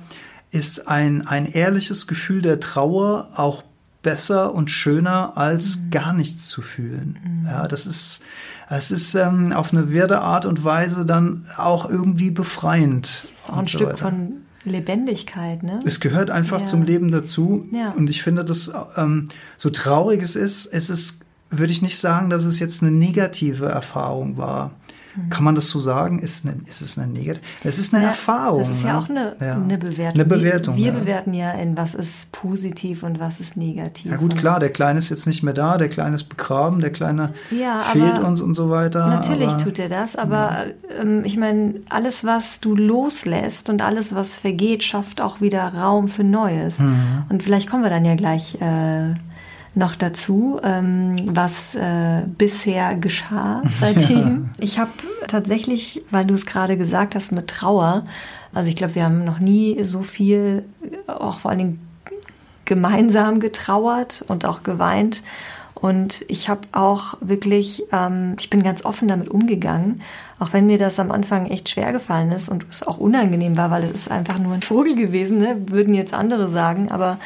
[0.50, 3.62] ist ein, ein ehrliches Gefühl der Trauer auch
[4.02, 5.90] besser und schöner, als mhm.
[5.92, 7.20] gar nichts zu fühlen.
[7.22, 7.46] Mhm.
[7.46, 8.20] Ja, das ist,
[8.68, 13.28] es ist ähm, auf eine wirde Art und Weise dann auch irgendwie befreiend.
[13.46, 13.98] Auch ein so Stück weiter.
[13.98, 15.80] von Lebendigkeit, ne?
[15.84, 16.66] Es gehört einfach ja.
[16.66, 17.66] zum Leben dazu.
[17.72, 17.90] Ja.
[17.92, 22.30] Und ich finde, dass ähm, so traurig es ist, es ist, würde ich nicht sagen,
[22.30, 24.72] dass es jetzt eine negative Erfahrung war.
[25.28, 26.20] Kann man das so sagen?
[26.20, 27.44] Ist, eine, ist es eine negative?
[27.64, 28.60] Es ist eine ja, Erfahrung.
[28.60, 28.98] Das ist ja ne?
[28.98, 29.54] auch eine, ja.
[29.56, 30.20] eine Bewertung.
[30.20, 30.76] Eine Bewertung.
[30.76, 30.98] Wir, wir ja.
[30.98, 34.10] bewerten ja in was ist positiv und was ist negativ.
[34.10, 36.90] Ja gut, klar, der Kleine ist jetzt nicht mehr da, der Kleine ist begraben, der
[36.90, 39.06] Kleine fehlt uns und so weiter.
[39.06, 40.66] Natürlich aber, tut er das, aber
[40.98, 46.08] ähm, ich meine, alles, was du loslässt und alles, was vergeht, schafft auch wieder Raum
[46.08, 46.78] für Neues.
[46.78, 47.24] Mhm.
[47.28, 49.14] Und vielleicht kommen wir dann ja gleich äh,
[49.74, 54.18] noch dazu, ähm, was äh, bisher geschah seitdem.
[54.18, 54.40] Ja.
[54.58, 54.90] Ich habe
[55.28, 58.04] tatsächlich, weil du es gerade gesagt hast, mit Trauer,
[58.52, 60.64] also ich glaube, wir haben noch nie so viel,
[61.06, 61.88] auch vor allen Dingen
[62.64, 65.22] gemeinsam getrauert und auch geweint.
[65.74, 70.02] Und ich habe auch wirklich, ähm, ich bin ganz offen damit umgegangen,
[70.38, 73.70] auch wenn mir das am Anfang echt schwer gefallen ist und es auch unangenehm war,
[73.70, 75.56] weil es ist einfach nur ein Vogel gewesen, ne?
[75.66, 76.90] würden jetzt andere sagen.
[76.90, 77.18] Aber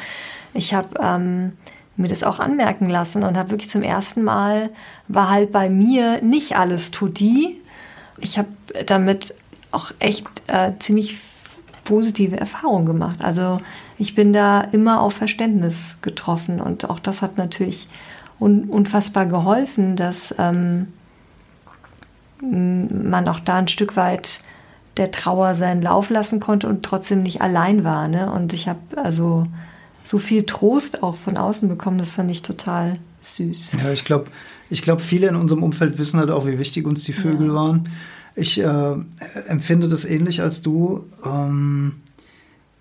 [0.53, 1.51] ich habe ähm,
[1.97, 4.69] mir das auch anmerken lassen und habe wirklich zum ersten Mal,
[5.07, 7.61] war halt bei mir nicht alles tutti.
[8.17, 8.49] Ich habe
[8.85, 9.33] damit
[9.71, 11.19] auch echt äh, ziemlich
[11.83, 13.23] positive Erfahrungen gemacht.
[13.23, 13.59] Also
[13.97, 17.87] ich bin da immer auf Verständnis getroffen und auch das hat natürlich
[18.39, 20.87] un unfassbar geholfen, dass ähm,
[22.41, 24.41] man auch da ein Stück weit
[24.97, 28.07] der Trauer seinen Lauf lassen konnte und trotzdem nicht allein war.
[28.07, 28.31] Ne?
[28.31, 29.43] Und ich habe also
[30.05, 31.97] so viel Trost auch von außen bekommen.
[31.97, 33.73] Das fand ich total süß.
[33.83, 34.25] Ja, ich glaube,
[34.69, 37.53] ich glaube, viele in unserem Umfeld wissen halt auch, wie wichtig uns die Vögel ja.
[37.53, 37.89] waren.
[38.35, 38.95] Ich äh,
[39.47, 41.05] empfinde das ähnlich als du.
[41.25, 41.95] Ähm,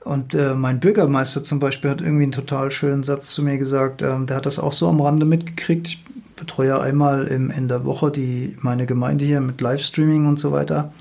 [0.01, 4.03] und äh, mein Bürgermeister zum Beispiel hat irgendwie einen total schönen Satz zu mir gesagt.
[4.03, 5.89] Ähm, der hat das auch so am Rande mitgekriegt.
[5.89, 6.05] Ich
[6.37, 10.93] betreue einmal im Ende der Woche die, meine Gemeinde hier mit Livestreaming und so weiter.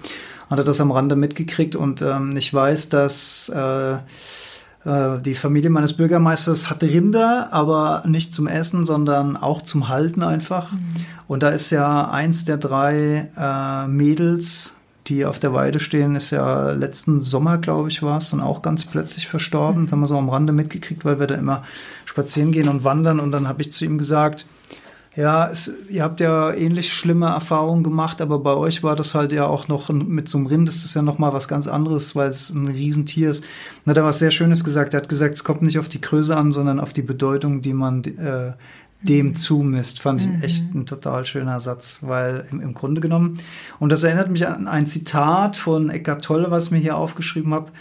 [0.50, 3.98] Hat er das am Rande mitgekriegt und ähm, ich weiß, dass äh,
[4.86, 10.74] die Familie meines Bürgermeisters hatte Rinder, aber nicht zum Essen, sondern auch zum Halten einfach.
[10.74, 10.80] Mhm.
[11.28, 14.76] Und da ist ja eins der drei äh, Mädels,
[15.08, 18.62] die auf der Weide stehen, ist ja letzten Sommer, glaube ich, war es, dann auch
[18.62, 19.82] ganz plötzlich verstorben.
[19.82, 19.86] Mhm.
[19.86, 21.64] Das haben wir so am Rande mitgekriegt, weil wir da immer
[22.04, 23.22] spazieren gehen und wandern.
[23.22, 24.46] Und dann habe ich zu ihm gesagt,
[25.16, 29.32] ja, es, ihr habt ja ähnlich schlimme Erfahrungen gemacht, aber bei euch war das halt
[29.32, 32.16] ja auch noch mit so einem Rind ist das ja noch mal was ganz anderes,
[32.16, 33.44] weil es ein Riesentier ist.
[33.86, 34.96] Und hat er was sehr Schönes gesagt.
[34.96, 37.74] Er hat gesagt, es kommt nicht auf die Größe an, sondern auf die Bedeutung, die
[37.74, 38.54] man äh,
[39.04, 39.34] dem mhm.
[39.36, 40.02] zumisst.
[40.02, 40.42] Fand ich mhm.
[40.42, 43.36] echt ein total schöner Satz, weil im, im Grunde genommen,
[43.80, 47.54] und das erinnert mich an ein Zitat von Eckart Tolle, was ich mir hier aufgeschrieben
[47.54, 47.72] habe,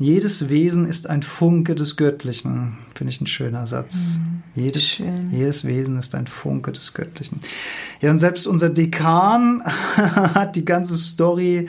[0.00, 2.78] jedes Wesen ist ein Funke des Göttlichen.
[2.94, 4.18] Finde ich ein schöner Satz.
[4.18, 4.96] Mhm, jedes,
[5.30, 7.40] jedes Wesen ist ein Funke des Göttlichen.
[8.00, 9.62] Ja, und selbst unser Dekan
[9.96, 11.68] hat die ganze Story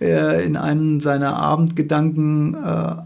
[0.00, 2.58] äh, in einem seiner Abendgedanken äh,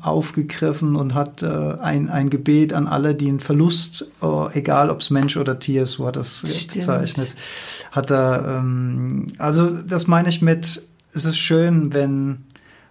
[0.02, 5.00] aufgegriffen und hat äh, ein, ein Gebet an alle, die einen Verlust, oh, egal ob
[5.00, 6.74] es Mensch oder Tier ist, so hat das Stimmt.
[6.74, 7.34] gezeichnet,
[7.92, 10.82] hat er, ähm, also das meine ich mit,
[11.14, 12.44] es ist schön, wenn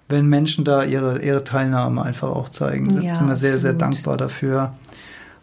[0.07, 3.01] wenn Menschen da ihre, ihre Teilnahme einfach auch zeigen.
[3.01, 4.73] Ja, ich bin mir sehr, sehr dankbar dafür.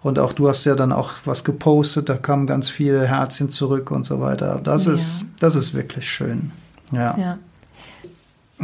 [0.02, 3.90] Und auch du hast ja dann auch was gepostet, da kamen ganz viele Herzchen zurück
[3.90, 4.60] und so weiter.
[4.62, 4.92] Das ja.
[4.92, 6.50] ist, das ist wirklich schön.
[6.90, 7.16] Ja.
[7.16, 7.38] ja.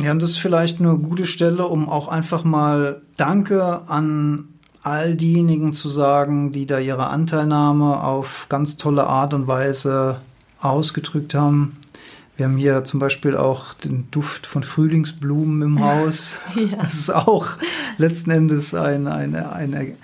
[0.00, 4.44] Ja, und das ist vielleicht eine gute Stelle, um auch einfach mal Danke an
[4.82, 10.20] all diejenigen zu sagen, die da ihre Anteilnahme auf ganz tolle Art und Weise
[10.60, 11.76] ausgedrückt haben.
[12.38, 16.38] Wir haben hier zum Beispiel auch den Duft von Frühlingsblumen im Haus.
[16.54, 16.84] ja.
[16.84, 17.48] Das ist auch
[17.96, 19.94] letzten Endes ein, eine, eine,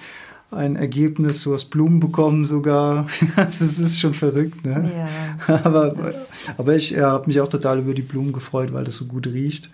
[0.50, 3.06] ein Ergebnis, du hast Blumen bekommen sogar.
[3.36, 5.08] Es ist schon verrückt, ne?
[5.46, 5.60] Ja.
[5.64, 5.94] aber,
[6.56, 9.28] aber ich ja, habe mich auch total über die Blumen gefreut, weil das so gut
[9.28, 9.70] riecht.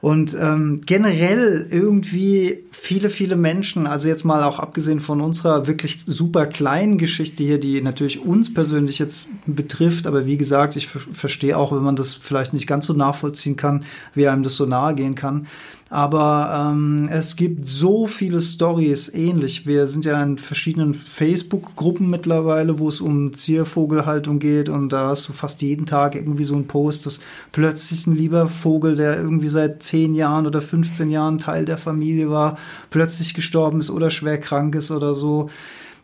[0.00, 6.04] Und ähm, generell irgendwie viele, viele Menschen, also jetzt mal auch abgesehen von unserer wirklich
[6.06, 11.58] super kleinen Geschichte hier, die natürlich uns persönlich jetzt betrifft, aber wie gesagt, ich verstehe
[11.58, 13.84] auch, wenn man das vielleicht nicht ganz so nachvollziehen kann,
[14.14, 15.48] wie einem das so nahe gehen kann.
[15.90, 19.66] Aber ähm, es gibt so viele Stories ähnlich.
[19.66, 25.26] Wir sind ja in verschiedenen Facebook-Gruppen mittlerweile, wo es um Ziervogelhaltung geht und da hast
[25.28, 27.20] du fast jeden Tag irgendwie so einen Post, dass
[27.52, 32.28] plötzlich ein lieber Vogel, der irgendwie seit 10 Jahren oder 15 Jahren Teil der Familie
[32.28, 32.58] war,
[32.90, 35.48] plötzlich gestorben ist oder schwer krank ist oder so.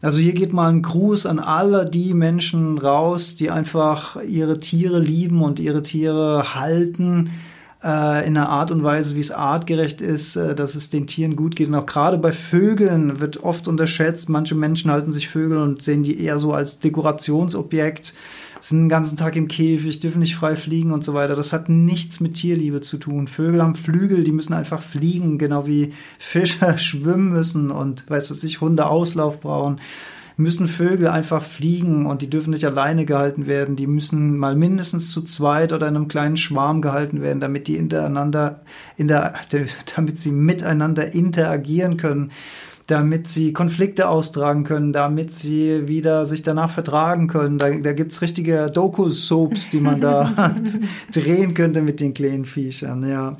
[0.00, 4.98] Also hier geht mal ein Gruß an alle die Menschen raus, die einfach ihre Tiere
[4.98, 7.30] lieben und ihre Tiere halten
[7.84, 11.36] äh, in einer Art und Weise, wie es artgerecht ist, äh, dass es den Tieren
[11.36, 11.68] gut geht.
[11.68, 14.30] Und auch gerade bei Vögeln wird oft unterschätzt.
[14.30, 18.14] Manche Menschen halten sich Vögel und sehen die eher so als Dekorationsobjekt,
[18.60, 21.36] sind den ganzen Tag im Käfig, dürfen nicht frei fliegen und so weiter.
[21.36, 23.28] Das hat nichts mit Tierliebe zu tun.
[23.28, 28.42] Vögel haben Flügel, die müssen einfach fliegen, genau wie Fische schwimmen müssen und weiß was
[28.44, 29.78] ich, Hunde Auslauf brauchen
[30.36, 33.76] müssen Vögel einfach fliegen und die dürfen nicht alleine gehalten werden.
[33.76, 37.76] Die müssen mal mindestens zu zweit oder in einem kleinen Schwarm gehalten werden, damit die
[37.76, 38.62] hintereinander,
[38.96, 39.34] in der,
[39.96, 42.30] damit sie miteinander interagieren können
[42.86, 47.56] damit sie Konflikte austragen können, damit sie wieder sich danach vertragen können.
[47.56, 50.54] Da, da gibt's richtige Doku-Soaps, die man da
[51.14, 53.08] drehen könnte mit den kleinen Viechern.
[53.08, 53.36] Ja.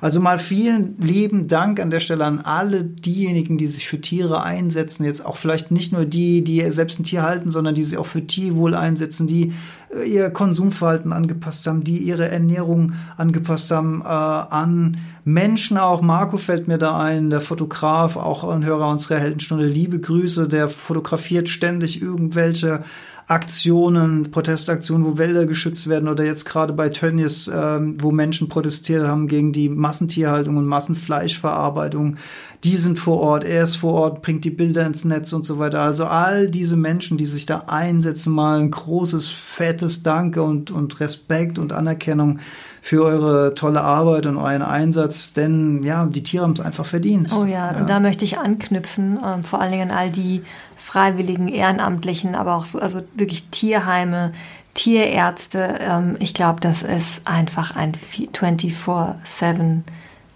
[0.00, 4.42] Also mal vielen lieben Dank an der Stelle an alle diejenigen, die sich für Tiere
[4.42, 5.04] einsetzen.
[5.04, 8.06] Jetzt auch vielleicht nicht nur die, die selbst ein Tier halten, sondern die sich auch
[8.06, 9.52] für Tierwohl einsetzen, die
[9.94, 16.00] äh, ihr Konsumverhalten angepasst haben, die ihre Ernährung angepasst haben äh, an Menschen auch.
[16.00, 19.66] Marco fällt mir da ein, der Fotograf, auch ein Hörer unserer Heldenstunde.
[19.66, 22.84] Liebe Grüße, der fotografiert ständig irgendwelche
[23.28, 29.06] Aktionen, Protestaktionen, wo Wälder geschützt werden oder jetzt gerade bei Tönnies, ähm, wo Menschen protestiert
[29.06, 32.16] haben gegen die Massentierhaltung und Massenfleischverarbeitung.
[32.64, 35.58] Die sind vor Ort, er ist vor Ort, bringt die Bilder ins Netz und so
[35.58, 35.80] weiter.
[35.80, 40.98] Also all diese Menschen, die sich da einsetzen, mal ein großes, fettes Danke und, und
[40.98, 42.38] Respekt und Anerkennung
[42.80, 47.32] für eure tolle Arbeit und euren Einsatz, denn ja, die Tiere haben es einfach verdient.
[47.32, 50.42] Oh ja, ja, und da möchte ich anknüpfen, ähm, vor allen Dingen an all die
[50.76, 54.32] Freiwilligen, Ehrenamtlichen, aber auch so, also wirklich Tierheime,
[54.74, 55.78] Tierärzte.
[55.80, 59.82] Ähm, ich glaube, das ist einfach ein 24-7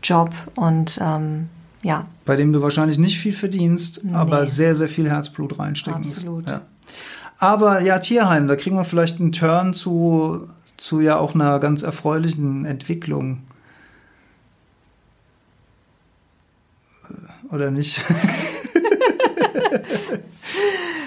[0.02, 1.48] Job und ähm,
[1.82, 2.06] ja.
[2.24, 4.14] Bei dem du wahrscheinlich nicht viel verdienst, nee.
[4.14, 6.48] aber sehr, sehr viel Herzblut reinstecken Absolut.
[6.48, 6.62] Ja.
[7.38, 10.48] Aber ja, Tierheim, da kriegen wir vielleicht einen Turn zu,
[10.82, 13.42] zu ja auch einer ganz erfreulichen Entwicklung.
[17.50, 18.02] Oder nicht?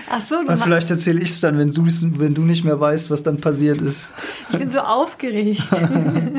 [0.10, 3.10] Ach so, du vielleicht erzähle ich es dann, wenn du, wenn du nicht mehr weißt,
[3.10, 4.14] was dann passiert ist.
[4.52, 5.64] Ich bin so aufgeregt.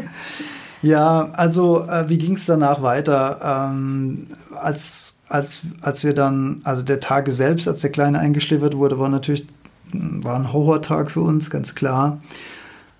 [0.83, 3.69] ja, also äh, wie ging es danach weiter?
[3.71, 8.99] Ähm, als, als, als wir dann, also der Tage selbst, als der Kleine eingeschläfert wurde,
[8.99, 9.47] war natürlich
[9.93, 12.21] war ein Horrortag für uns, ganz klar.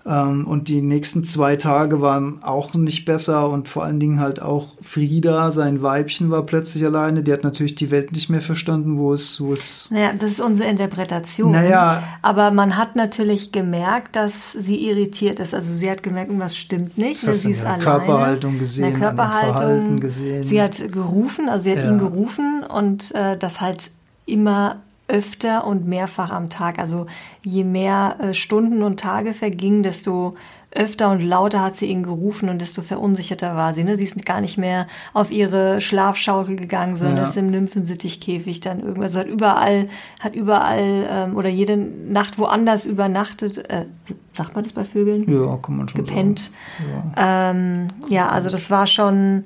[0.07, 4.41] Ähm, und die nächsten zwei Tage waren auch nicht besser und vor allen Dingen halt
[4.41, 7.23] auch Frieda, sein Weibchen, war plötzlich alleine.
[7.23, 9.91] Die hat natürlich die Welt nicht mehr verstanden, wo es, wo es.
[9.91, 11.51] Naja, das ist unsere Interpretation.
[11.51, 12.03] Naja.
[12.21, 15.53] Aber man hat natürlich gemerkt, dass sie irritiert ist.
[15.53, 17.27] Also sie hat gemerkt, was stimmt nicht.
[17.27, 17.83] Das sie ist alleine.
[17.83, 20.43] Körperhaltung gesehen, in der Körperhaltung gesehen.
[20.43, 21.91] Sie hat gerufen, also sie hat ja.
[21.91, 23.91] ihn gerufen und äh, das halt
[24.25, 26.79] immer öfter und mehrfach am Tag.
[26.79, 27.05] Also
[27.43, 30.35] je mehr äh, Stunden und Tage vergingen, desto
[30.71, 33.83] öfter und lauter hat sie ihn gerufen und desto verunsicherter war sie.
[33.83, 33.95] Ne?
[33.95, 37.23] Sie ist gar nicht mehr auf ihre Schlafschaukel gegangen, sondern ja.
[37.23, 39.15] ist im Nymphensittichkäfig dann irgendwas.
[39.15, 39.89] Also hat überall,
[40.19, 43.69] hat überall ähm, oder jede Nacht woanders übernachtet.
[43.69, 43.85] Äh,
[44.33, 45.23] sagt man das bei Vögeln?
[45.31, 46.51] Ja, kann man schon Gepennt.
[46.79, 47.13] sagen.
[47.15, 47.49] Ja.
[47.51, 49.45] Ähm, ja, also das war schon,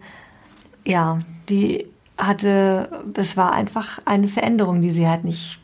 [0.86, 1.86] ja, die
[2.22, 5.60] hatte, das war einfach eine Veränderung, die sie halt nicht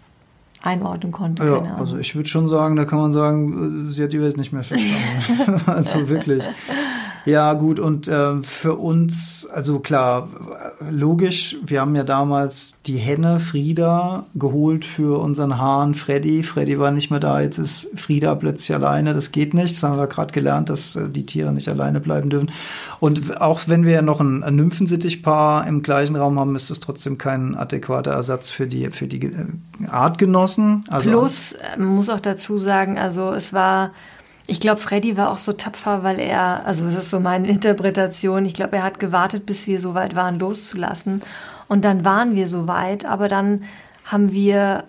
[0.63, 1.45] einordnen konnte.
[1.45, 4.37] Ja, also ich würde schon sagen, da kann man sagen, äh, sie hat die Welt
[4.37, 5.61] nicht mehr verstanden.
[5.65, 6.49] also wirklich.
[7.27, 10.29] Ja, gut, und äh, für uns, also klar,
[10.89, 16.41] logisch, wir haben ja damals die Henne Frieda geholt für unseren Hahn Freddy.
[16.41, 19.75] Freddy war nicht mehr da, jetzt ist Frieda plötzlich alleine, das geht nicht.
[19.75, 22.49] Das haben wir gerade gelernt, dass äh, die Tiere nicht alleine bleiben dürfen.
[23.01, 27.55] Und auch wenn wir noch ein, Nymphensittichpaar im gleichen Raum haben, ist das trotzdem kein
[27.55, 29.47] adäquater Ersatz für die, für die äh,
[29.91, 30.85] Artgenossen.
[30.87, 33.91] Also Plus, man muss auch dazu sagen, also es war
[34.47, 38.45] ich glaube, Freddy war auch so tapfer, weil er, also das ist so meine Interpretation,
[38.45, 41.21] ich glaube, er hat gewartet, bis wir so weit waren, loszulassen.
[41.67, 43.63] Und dann waren wir so weit, aber dann
[44.05, 44.85] haben wir,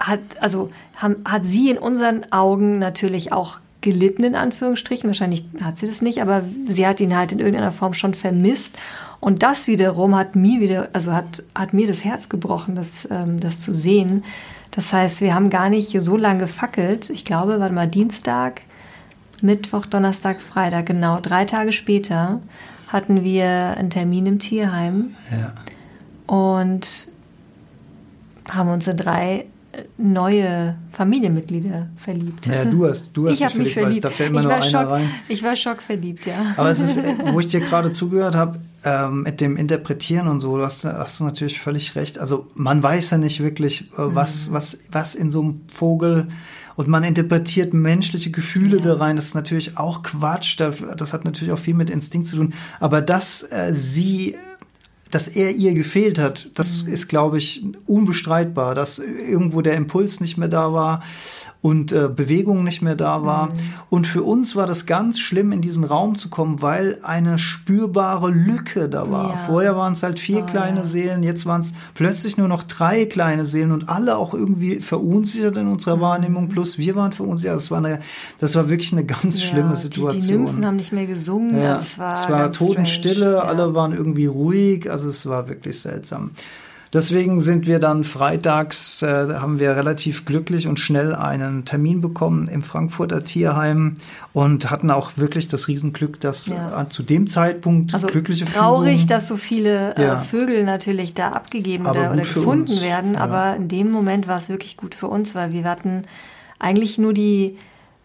[0.00, 5.08] hat, also haben, hat sie in unseren Augen natürlich auch gelitten, in Anführungsstrichen.
[5.08, 8.76] Wahrscheinlich hat sie das nicht, aber sie hat ihn halt in irgendeiner Form schon vermisst.
[9.20, 13.38] Und das wiederum hat mir wieder, also hat, hat mir das Herz gebrochen, das, ähm,
[13.38, 14.24] das zu sehen.
[14.72, 17.08] Das heißt, wir haben gar nicht so lange gefackelt.
[17.10, 18.62] Ich glaube, warte mal, Dienstag,
[19.42, 21.20] Mittwoch, Donnerstag, Freitag, genau.
[21.20, 22.40] Drei Tage später
[22.88, 25.14] hatten wir einen Termin im Tierheim.
[25.30, 25.54] Ja.
[26.26, 27.08] Und
[28.50, 29.46] haben uns in drei
[29.98, 32.46] neue Familienmitglieder verliebt.
[32.46, 34.04] Ja, du hast, du hast ich habe mich verliebt.
[34.04, 35.10] Da fällt immer ich, nur einer schock, rein.
[35.28, 36.54] ich war schockverliebt, ja.
[36.56, 37.00] Aber es ist,
[37.32, 41.24] wo ich dir gerade zugehört habe, ähm, mit dem Interpretieren und so, hast, hast du
[41.24, 42.18] natürlich völlig recht.
[42.18, 46.28] Also man weiß ja nicht wirklich, äh, was, was, was in so einem Vogel
[46.76, 49.16] und man interpretiert menschliche Gefühle da rein.
[49.16, 50.60] Das ist natürlich auch Quatsch.
[50.60, 52.54] Das hat natürlich auch viel mit Instinkt zu tun.
[52.80, 54.36] Aber dass äh, sie
[55.08, 56.92] dass er ihr gefehlt hat, das Mhm.
[56.92, 61.02] ist, glaube ich, unbestreitbar, dass irgendwo der Impuls nicht mehr da war
[61.66, 63.48] und äh, Bewegung nicht mehr da war.
[63.48, 63.52] Mhm.
[63.90, 68.30] Und für uns war das ganz schlimm, in diesen Raum zu kommen, weil eine spürbare
[68.30, 69.30] Lücke da war.
[69.30, 69.36] Ja.
[69.36, 70.84] Vorher waren es halt vier Oh, kleine ja.
[70.84, 75.56] Seelen, jetzt waren es plötzlich nur noch drei kleine Seelen und alle auch irgendwie verunsichert
[75.56, 75.72] in Mhm.
[75.72, 77.56] unserer Wahrnehmung, plus wir waren verunsichert.
[77.56, 77.98] Das war, eine,
[78.38, 80.20] das war wirklich eine ganz schlimme ja, Situation.
[80.20, 81.60] Die, die Nymphen haben nicht mehr gesungen.
[81.60, 85.80] Ja, also es war, es war Totenstille, alle waren irgendwie ruhig, also es war wirklich
[85.80, 86.30] seltsam.
[86.92, 92.48] Deswegen sind wir dann freitags, äh, haben wir relativ glücklich und schnell einen Termin bekommen
[92.48, 93.96] im Frankfurter Tierheim
[94.32, 96.82] und hatten auch wirklich das Riesenglück, dass Ja.
[96.82, 100.14] äh, zu dem Zeitpunkt Also glückliche traurig, Fügung, dass so viele Ja.
[100.14, 103.14] äh, Vögel natürlich da abgegeben oder, oder gefunden uns, werden.
[103.14, 103.20] ja.
[103.20, 106.04] Aber in dem Moment war es wirklich gut für uns, weil wir hatten
[106.58, 107.56] eigentlich nur die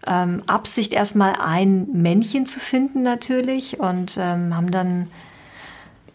[0.08, 5.08] ähm, Absicht, erstmal ein Männchen zu finden natürlich und ähm, haben dann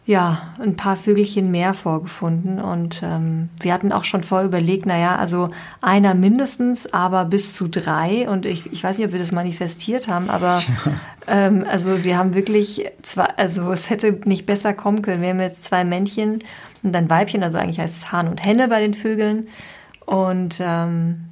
[0.07, 5.17] ja ein paar Vögelchen mehr vorgefunden und ähm, wir hatten auch schon vorher überlegt, naja,
[5.17, 5.49] also
[5.83, 10.07] einer mindestens, aber bis zu drei und ich, ich weiß nicht, ob wir das manifestiert
[10.07, 10.63] haben, aber
[11.27, 15.23] ähm, also wir haben wirklich zwei, also es hätte nicht besser kommen können.
[15.23, 16.39] Wir haben jetzt zwei Männchen
[16.85, 19.49] und ein Weibchen, also eigentlich heißt es Hahn und Henne bei den Vögeln
[20.05, 21.25] und ähm,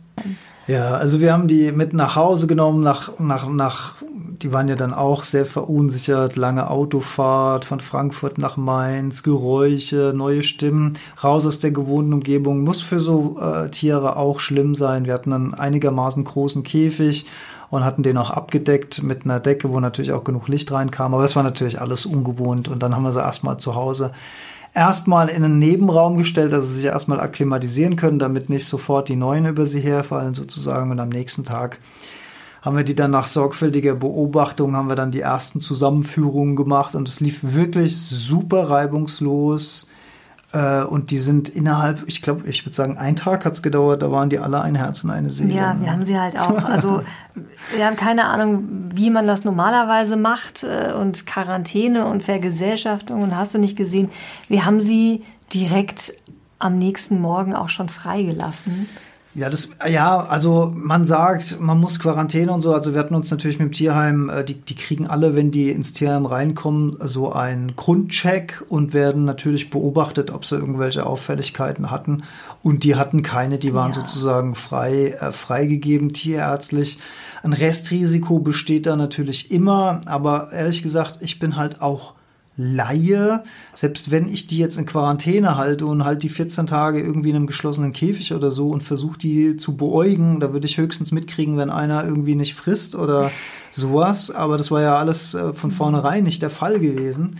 [0.67, 3.97] Ja, also wir haben die mit nach Hause genommen, nach, nach, nach,
[4.43, 10.43] die waren ja dann auch sehr verunsichert, lange Autofahrt von Frankfurt nach Mainz, Geräusche, neue
[10.43, 15.05] Stimmen, raus aus der gewohnten Umgebung, muss für so äh, Tiere auch schlimm sein.
[15.05, 17.27] Wir hatten einen einigermaßen großen Käfig
[17.69, 21.25] und hatten den auch abgedeckt mit einer Decke, wo natürlich auch genug Licht reinkam, aber
[21.25, 24.13] es war natürlich alles ungewohnt und dann haben wir sie erstmal zu Hause
[24.75, 29.17] erstmal in einen Nebenraum gestellt, dass sie sich erstmal akklimatisieren können, damit nicht sofort die
[29.17, 30.91] Neuen über sie herfallen sozusagen.
[30.91, 31.79] Und am nächsten Tag
[32.61, 37.09] haben wir die dann nach sorgfältiger Beobachtung, haben wir dann die ersten Zusammenführungen gemacht und
[37.09, 39.87] es lief wirklich super reibungslos.
[40.55, 44.03] Äh, Und die sind innerhalb, ich glaube, ich würde sagen, ein Tag hat es gedauert,
[44.03, 45.53] da waren die alle ein Herz und eine Seele.
[45.53, 46.65] Ja, wir haben sie halt auch.
[46.75, 47.03] Also
[47.75, 48.65] wir haben keine Ahnung,
[48.95, 54.11] wie man das normalerweise macht äh, und Quarantäne und Vergesellschaftung und hast du nicht gesehen.
[54.49, 56.15] Wir haben sie direkt
[56.59, 58.89] am nächsten Morgen auch schon freigelassen.
[59.37, 62.73] Ja, das, ja, also man sagt, man muss Quarantäne und so.
[62.73, 65.71] Also wir hatten uns natürlich mit dem Tierheim, äh, die, die kriegen alle, wenn die
[65.71, 72.23] ins Tierheim reinkommen, so einen Grundcheck und werden natürlich beobachtet, ob sie irgendwelche Auffälligkeiten hatten.
[72.63, 73.95] Und die hatten keine, die waren Ja.
[73.99, 76.99] sozusagen frei, äh, freigegeben, tierärztlich.
[77.43, 82.15] Ein Restrisiko besteht da natürlich immer, aber ehrlich gesagt, ich bin halt auch
[82.57, 83.43] Laie,
[83.75, 87.37] selbst wenn ich die jetzt in Quarantäne halte und halt die 14 Tage irgendwie in
[87.37, 91.57] einem geschlossenen Käfig oder so und versuche die zu beäugen, da würde ich höchstens mitkriegen,
[91.57, 93.31] wenn einer irgendwie nicht frisst oder
[93.73, 94.31] sowas.
[94.31, 97.39] Aber das war ja alles äh, von vornherein nicht der Fall gewesen.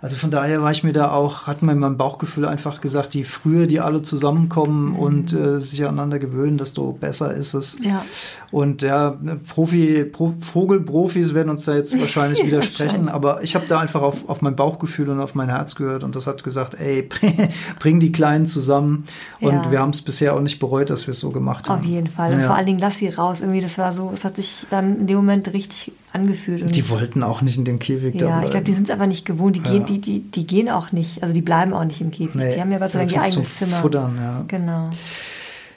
[0.00, 3.24] Also von daher war ich mir da auch, hat mir mein Bauchgefühl einfach gesagt, je
[3.24, 7.78] früher die alle zusammenkommen und äh, sich aneinander gewöhnen, desto besser ist es.
[7.82, 8.04] Ja.
[8.50, 9.16] Und ja,
[9.48, 14.28] Profi, Pro, Vogelprofis werden uns da jetzt wahrscheinlich widersprechen, aber ich habe da einfach auf,
[14.28, 17.08] auf mein Bauchgefühl und auf mein Herz gehört und das hat gesagt, ey,
[17.80, 19.04] bring die Kleinen zusammen.
[19.40, 19.70] Und Ja.
[19.70, 21.80] wir haben es bisher auch nicht bereut, dass wir es so gemacht haben.
[21.80, 22.32] Auf jeden Fall.
[22.32, 22.46] Und Ja.
[22.46, 23.40] vor allen Dingen lass sie raus.
[23.40, 26.62] Irgendwie, das war so, es hat sich dann in dem Moment richtig angefühlt.
[26.62, 28.44] Und Die wollten auch nicht in dem Käfig da ja, bleiben.
[28.44, 29.56] ich glaube, die sind es aber nicht gewohnt.
[29.56, 29.70] Die, Ja.
[29.70, 32.34] gehen, die, die, die gehen auch nicht, also die bleiben auch nicht im Käfig.
[32.34, 33.76] Nee, die haben ja Gott sei Dank ihr eigenes Zimmer.
[33.76, 34.44] Futtern, ja.
[34.48, 34.90] Genau.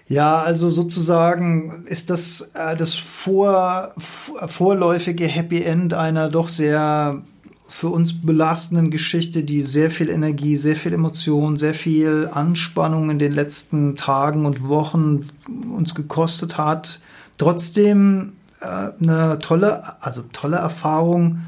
[0.08, 7.22] Ja, also sozusagen ist das äh, das vor, vorläufige Happy End einer doch sehr
[7.70, 13.20] für uns belastenden Geschichte, die sehr viel Energie, sehr viel Emotion, sehr viel Anspannung in
[13.20, 15.22] den letzten Tagen und Wochen
[15.70, 17.00] uns gekostet hat.
[17.38, 21.40] Trotzdem eine tolle, also tolle Erfahrung.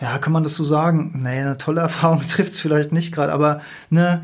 [0.00, 1.18] Ja, kann man das so sagen?
[1.22, 3.60] Nee, eine tolle Erfahrung trifft es vielleicht nicht gerade, aber
[3.90, 4.22] eine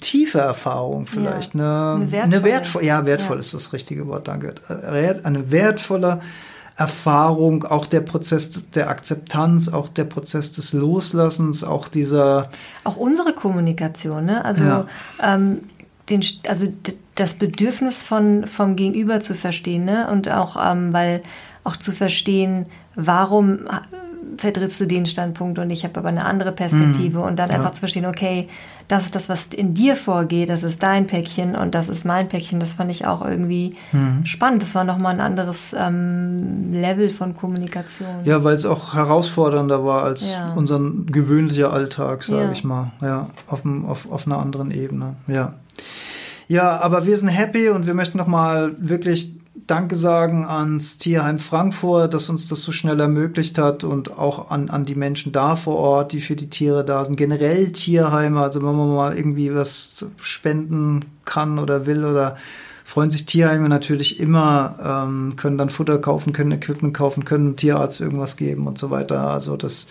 [0.00, 1.54] tiefe Erfahrung vielleicht.
[1.54, 2.22] Ja, eine, eine wertvolle.
[2.22, 3.40] Eine wertvoll, ja, wertvoll ja.
[3.40, 4.54] ist das richtige Wort, danke.
[4.68, 6.20] Eine wertvolle
[6.76, 12.50] Erfahrung, auch der Prozess der Akzeptanz, auch der Prozess des Loslassens, auch dieser.
[12.84, 14.44] Auch unsere Kommunikation, ne?
[14.44, 14.86] Also, ja.
[15.22, 15.60] ähm,
[16.10, 16.66] den, also
[17.14, 20.08] das Bedürfnis von, vom Gegenüber zu verstehen, ne?
[20.10, 21.22] Und auch, ähm, weil
[21.66, 23.60] auch zu verstehen, warum
[24.38, 27.24] vertrittst du den Standpunkt und ich habe aber eine andere Perspektive mhm.
[27.24, 27.56] und dann ja.
[27.56, 28.48] einfach zu verstehen, okay,
[28.88, 32.28] das ist das, was in dir vorgeht, das ist dein Päckchen und das ist mein
[32.28, 32.60] Päckchen.
[32.60, 34.24] Das fand ich auch irgendwie mhm.
[34.24, 34.62] spannend.
[34.62, 38.24] Das war nochmal ein anderes ähm, Level von Kommunikation.
[38.24, 40.52] Ja, weil es auch herausfordernder war als ja.
[40.54, 42.52] unser gewöhnlicher Alltag, sage ja.
[42.52, 42.92] ich mal.
[43.00, 45.16] Ja, auf, auf, auf einer anderen Ebene.
[45.26, 45.54] Ja.
[46.48, 49.34] Ja, aber wir sind happy und wir möchten nochmal wirklich
[49.66, 54.68] Danke sagen ans Tierheim Frankfurt, dass uns das so schnell ermöglicht hat und auch an,
[54.68, 57.16] an die Menschen da vor Ort, die für die Tiere da sind.
[57.16, 62.36] Generell Tierheime, also wenn man mal irgendwie was spenden kann oder will oder
[62.84, 68.00] freuen sich Tierheime natürlich immer, ähm, können dann Futter kaufen, können Equipment kaufen, können Tierarzt
[68.00, 69.28] irgendwas geben und so weiter.
[69.28, 69.88] Also das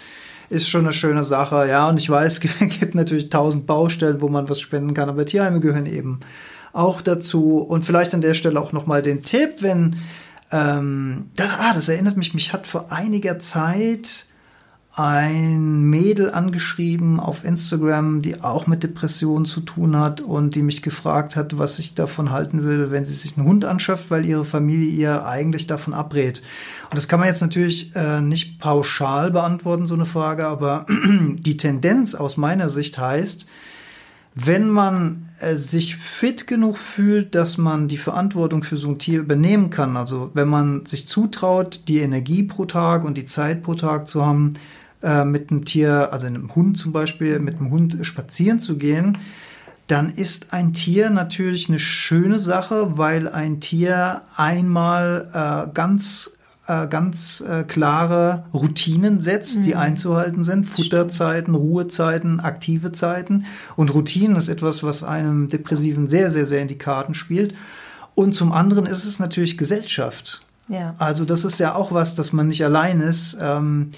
[0.49, 1.67] ist schon eine schöne Sache.
[1.67, 5.25] Ja, und ich weiß, es gibt natürlich tausend Baustellen, wo man was spenden kann, aber
[5.25, 6.19] Tierheime gehören eben
[6.75, 7.57] auch dazu.
[7.57, 9.97] Und vielleicht an der Stelle auch nochmal den Tipp, wenn,
[10.51, 14.25] ähm, das, ah, das erinnert mich, mich hat vor einiger Zeit
[14.97, 20.81] ein Mädel angeschrieben auf Instagram, die auch mit Depressionen zu tun hat und die mich
[20.81, 24.45] gefragt hat, was ich davon halten würde, wenn sie sich einen Hund anschafft, weil ihre
[24.45, 26.41] Familie ihr eigentlich davon abrät.
[26.89, 30.85] Und das kann man jetzt natürlich äh, nicht pauschal beantworten, so eine Frage, aber
[31.19, 33.47] die Tendenz aus meiner Sicht heißt,
[34.35, 39.21] wenn man äh, sich fit genug fühlt, dass man die Verantwortung für so ein Tier
[39.21, 43.75] übernehmen kann, also wenn man sich zutraut, die Energie pro Tag und die Zeit pro
[43.75, 44.55] Tag zu haben,
[45.01, 49.17] äh, mit einem Tier, also einem Hund zum Beispiel, mit einem Hund spazieren zu gehen,
[49.87, 55.29] dann ist ein Tier natürlich eine schöne Sache, weil ein Tier einmal
[55.69, 56.31] äh, ganz
[56.67, 59.61] äh, ganz äh, klare Routinen setzt, mhm.
[59.63, 60.65] die einzuhalten sind.
[60.65, 63.45] Futterzeiten, Ruhezeiten, aktive Zeiten.
[63.75, 67.53] Und Routinen ist etwas, was einem Depressiven sehr, sehr, sehr in die Karten spielt.
[68.15, 70.41] Und zum anderen ist es natürlich Gesellschaft.
[70.67, 70.95] Ja.
[70.97, 73.37] Also das ist ja auch was, dass man nicht allein ist.
[73.39, 73.91] Ähm,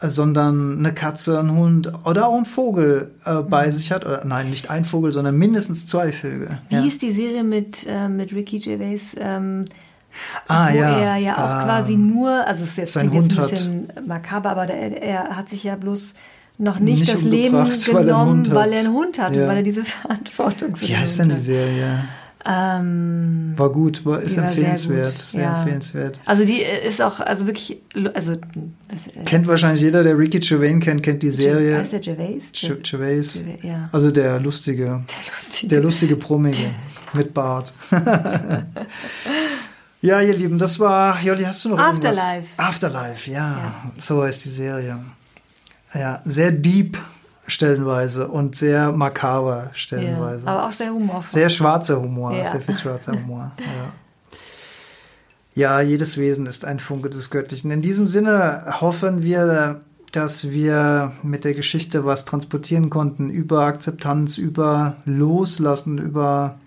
[0.00, 3.72] sondern eine Katze, ein Hund oder auch ein Vogel äh, bei mhm.
[3.72, 4.04] sich hat.
[4.04, 6.58] Oder, nein, nicht ein Vogel, sondern mindestens zwei Vögel.
[6.68, 6.84] Wie ja.
[6.84, 9.16] ist die Serie mit, äh, mit Ricky Gervais?
[9.18, 9.64] Ähm,
[10.48, 10.98] Ah, wo ja.
[10.98, 14.06] er ja auch ah, quasi nur, also es ist jetzt, sein Hund ein bisschen hat.
[14.06, 16.14] makaber, aber der, er hat sich ja bloß
[16.58, 19.42] noch nicht, nicht das Leben genommen, weil er einen Hund hat ja.
[19.42, 22.04] und weil er diese Verantwortung für Wie heißt denn die Serie?
[22.48, 25.58] Ähm, war gut, war, ist empfehlenswert, sehr, sehr ja.
[25.58, 26.20] empfehlenswert.
[26.26, 27.78] Also die ist auch, also wirklich,
[28.14, 28.36] also äh,
[29.24, 31.78] kennt wahrscheinlich jeder, der Ricky Gervais kennt, kennt die Serie.
[31.78, 32.52] Heißt der Gervais?
[32.52, 32.82] Gervais.
[32.84, 33.44] Gervais.
[33.62, 33.88] Ja.
[33.90, 36.70] Also der lustige, der lustige, der lustige Brummige
[37.14, 37.74] mit Bart.
[40.02, 42.20] Ja, ihr Lieben, das war, Jolli, hast du noch Afterlife.
[42.20, 42.58] Irgendwas?
[42.58, 43.38] Afterlife, ja.
[43.38, 43.74] ja.
[43.98, 44.98] So heißt die Serie.
[45.94, 46.98] Ja, sehr deep
[47.46, 50.46] stellenweise und sehr makaber stellenweise.
[50.46, 51.30] Ja, aber auch sehr humorvoll.
[51.30, 52.44] Sehr schwarzer Humor, ja.
[52.44, 53.52] sehr viel schwarzer Humor.
[53.58, 53.92] ja.
[55.54, 57.70] ja, jedes Wesen ist ein Funke des Göttlichen.
[57.70, 59.80] In diesem Sinne hoffen wir,
[60.12, 66.58] dass wir mit der Geschichte was transportieren konnten über Akzeptanz, über Loslassen, über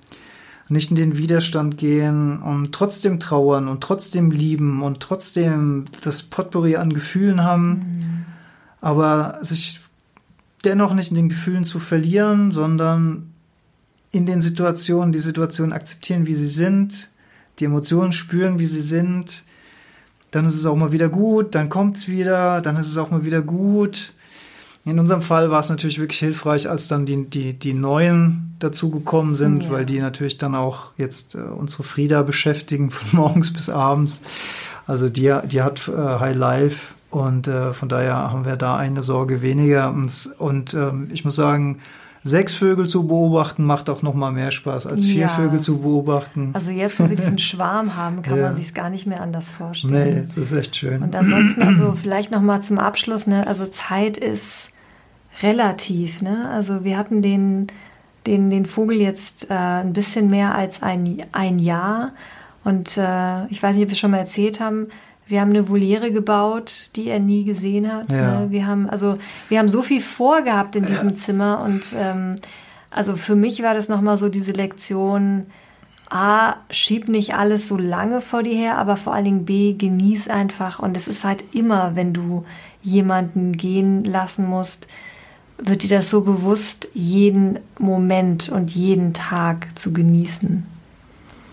[0.70, 6.76] nicht in den Widerstand gehen und trotzdem trauern und trotzdem lieben und trotzdem das Potpourri
[6.76, 8.26] an Gefühlen haben, mhm.
[8.80, 9.80] aber sich
[10.64, 13.34] dennoch nicht in den Gefühlen zu verlieren, sondern
[14.12, 17.10] in den Situationen die Situationen akzeptieren, wie sie sind,
[17.60, 19.44] die Emotionen spüren, wie sie sind.
[20.32, 23.10] Dann ist es auch mal wieder gut, dann kommt es wieder, dann ist es auch
[23.10, 24.14] mal wieder gut.
[24.90, 29.36] In unserem Fall war es natürlich wirklich hilfreich, als dann die, die, die Neuen dazugekommen
[29.36, 29.70] sind, ja.
[29.70, 34.24] weil die natürlich dann auch jetzt äh, unsere Frieda beschäftigen von morgens bis abends.
[34.88, 39.04] Also die, die hat äh, High Life und äh, von daher haben wir da eine
[39.04, 39.92] Sorge weniger.
[39.92, 41.80] Und, und ähm, ich muss sagen,
[42.24, 45.28] sechs Vögel zu beobachten macht auch noch mal mehr Spaß als vier ja.
[45.28, 46.52] Vögel zu beobachten.
[46.54, 48.44] Also jetzt, wo wir diesen Schwarm haben, kann ja.
[48.44, 50.16] man sich gar nicht mehr anders vorstellen.
[50.16, 51.02] Nee, das ist echt schön.
[51.02, 53.48] Und ansonsten, also vielleicht noch mal zum Abschluss, ne?
[53.48, 54.72] Also Zeit ist
[55.42, 56.50] relativ, ne?
[56.52, 57.68] Also wir hatten den
[58.28, 62.12] den, den Vogel jetzt äh, ein bisschen mehr als ein, ein Jahr.
[62.64, 64.88] Und äh, ich weiß nicht, ob wir schon mal erzählt haben,
[65.26, 68.12] wir haben eine Voliere gebaut, die er nie gesehen hat.
[68.12, 68.42] Ja.
[68.42, 68.48] Ne?
[68.52, 69.18] Wir haben also
[69.48, 71.16] wir haben so viel vorgehabt in diesem ja.
[71.16, 72.36] Zimmer und ähm,
[72.90, 75.46] also für mich war das nochmal so diese Lektion.
[76.10, 80.28] A, schieb nicht alles so lange vor dir her, aber vor allen Dingen B, genieß
[80.28, 80.80] einfach.
[80.80, 82.44] Und es ist halt immer, wenn du
[82.82, 84.88] jemanden gehen lassen musst,
[85.62, 90.66] wird dir das so bewusst, jeden Moment und jeden Tag zu genießen.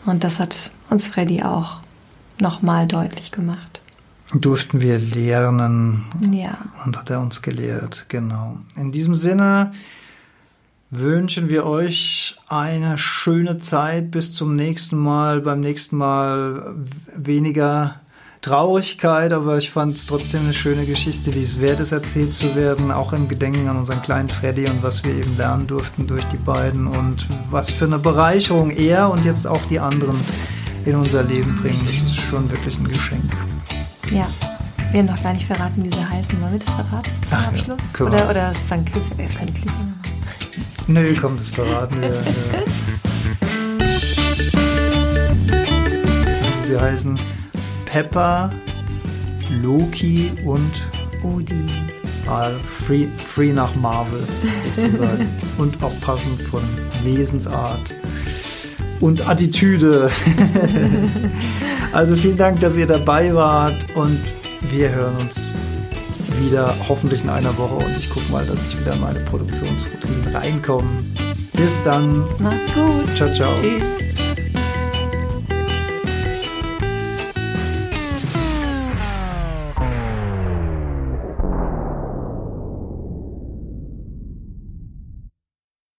[0.04, 1.80] Und das hat uns Freddy auch
[2.40, 3.80] nochmal deutlich gemacht.
[4.34, 6.04] Durften wir lernen.
[6.32, 6.58] Ja.
[6.84, 8.58] Und hat er uns gelehrt, genau.
[8.76, 9.72] In diesem Sinne
[10.90, 15.40] wünschen wir euch eine schöne Zeit bis zum nächsten Mal.
[15.40, 16.76] Beim nächsten Mal
[17.16, 18.00] weniger
[18.40, 22.54] Traurigkeit, aber ich fand es trotzdem eine schöne Geschichte, die es wert ist, erzählt zu
[22.54, 26.24] werden, auch im Gedenken an unseren kleinen Freddy und was wir eben lernen durften durch
[26.26, 30.20] die beiden und was für eine Bereicherung er und jetzt auch die anderen
[30.84, 31.80] in unser Leben bringen.
[31.86, 33.32] Das ist schon wirklich ein Geschenk.
[34.10, 34.26] Ja.
[34.92, 36.40] Wir haben noch gar nicht verraten, wie sie heißen.
[36.40, 37.92] Wollen wir das verraten zum Ach, Abschluss?
[37.98, 39.04] Ja, oder, oder ist es dann Cliff?
[39.16, 39.72] Wir können Cliff
[40.86, 42.14] Nö, komm, das verraten wir.
[46.62, 47.18] Sie heißen
[47.86, 48.50] Pepper,
[49.62, 50.70] Loki und
[51.24, 51.70] Odin.
[52.28, 52.50] Ah,
[52.84, 54.20] free, free nach Marvel
[54.76, 55.28] sozusagen.
[55.58, 56.62] und auch passend von
[57.04, 57.94] Wesensart
[59.00, 60.10] und Attitüde.
[61.92, 64.20] also vielen Dank, dass ihr dabei wart und
[64.70, 65.52] wir hören uns
[66.40, 70.34] wieder hoffentlich in einer Woche und ich gucke mal, dass ich wieder in meine Produktionsroutine
[70.34, 70.88] reinkomme.
[71.52, 72.26] Bis dann.
[72.38, 73.16] Macht's gut.
[73.16, 73.54] Ciao, ciao.
[73.54, 74.05] Tschüss.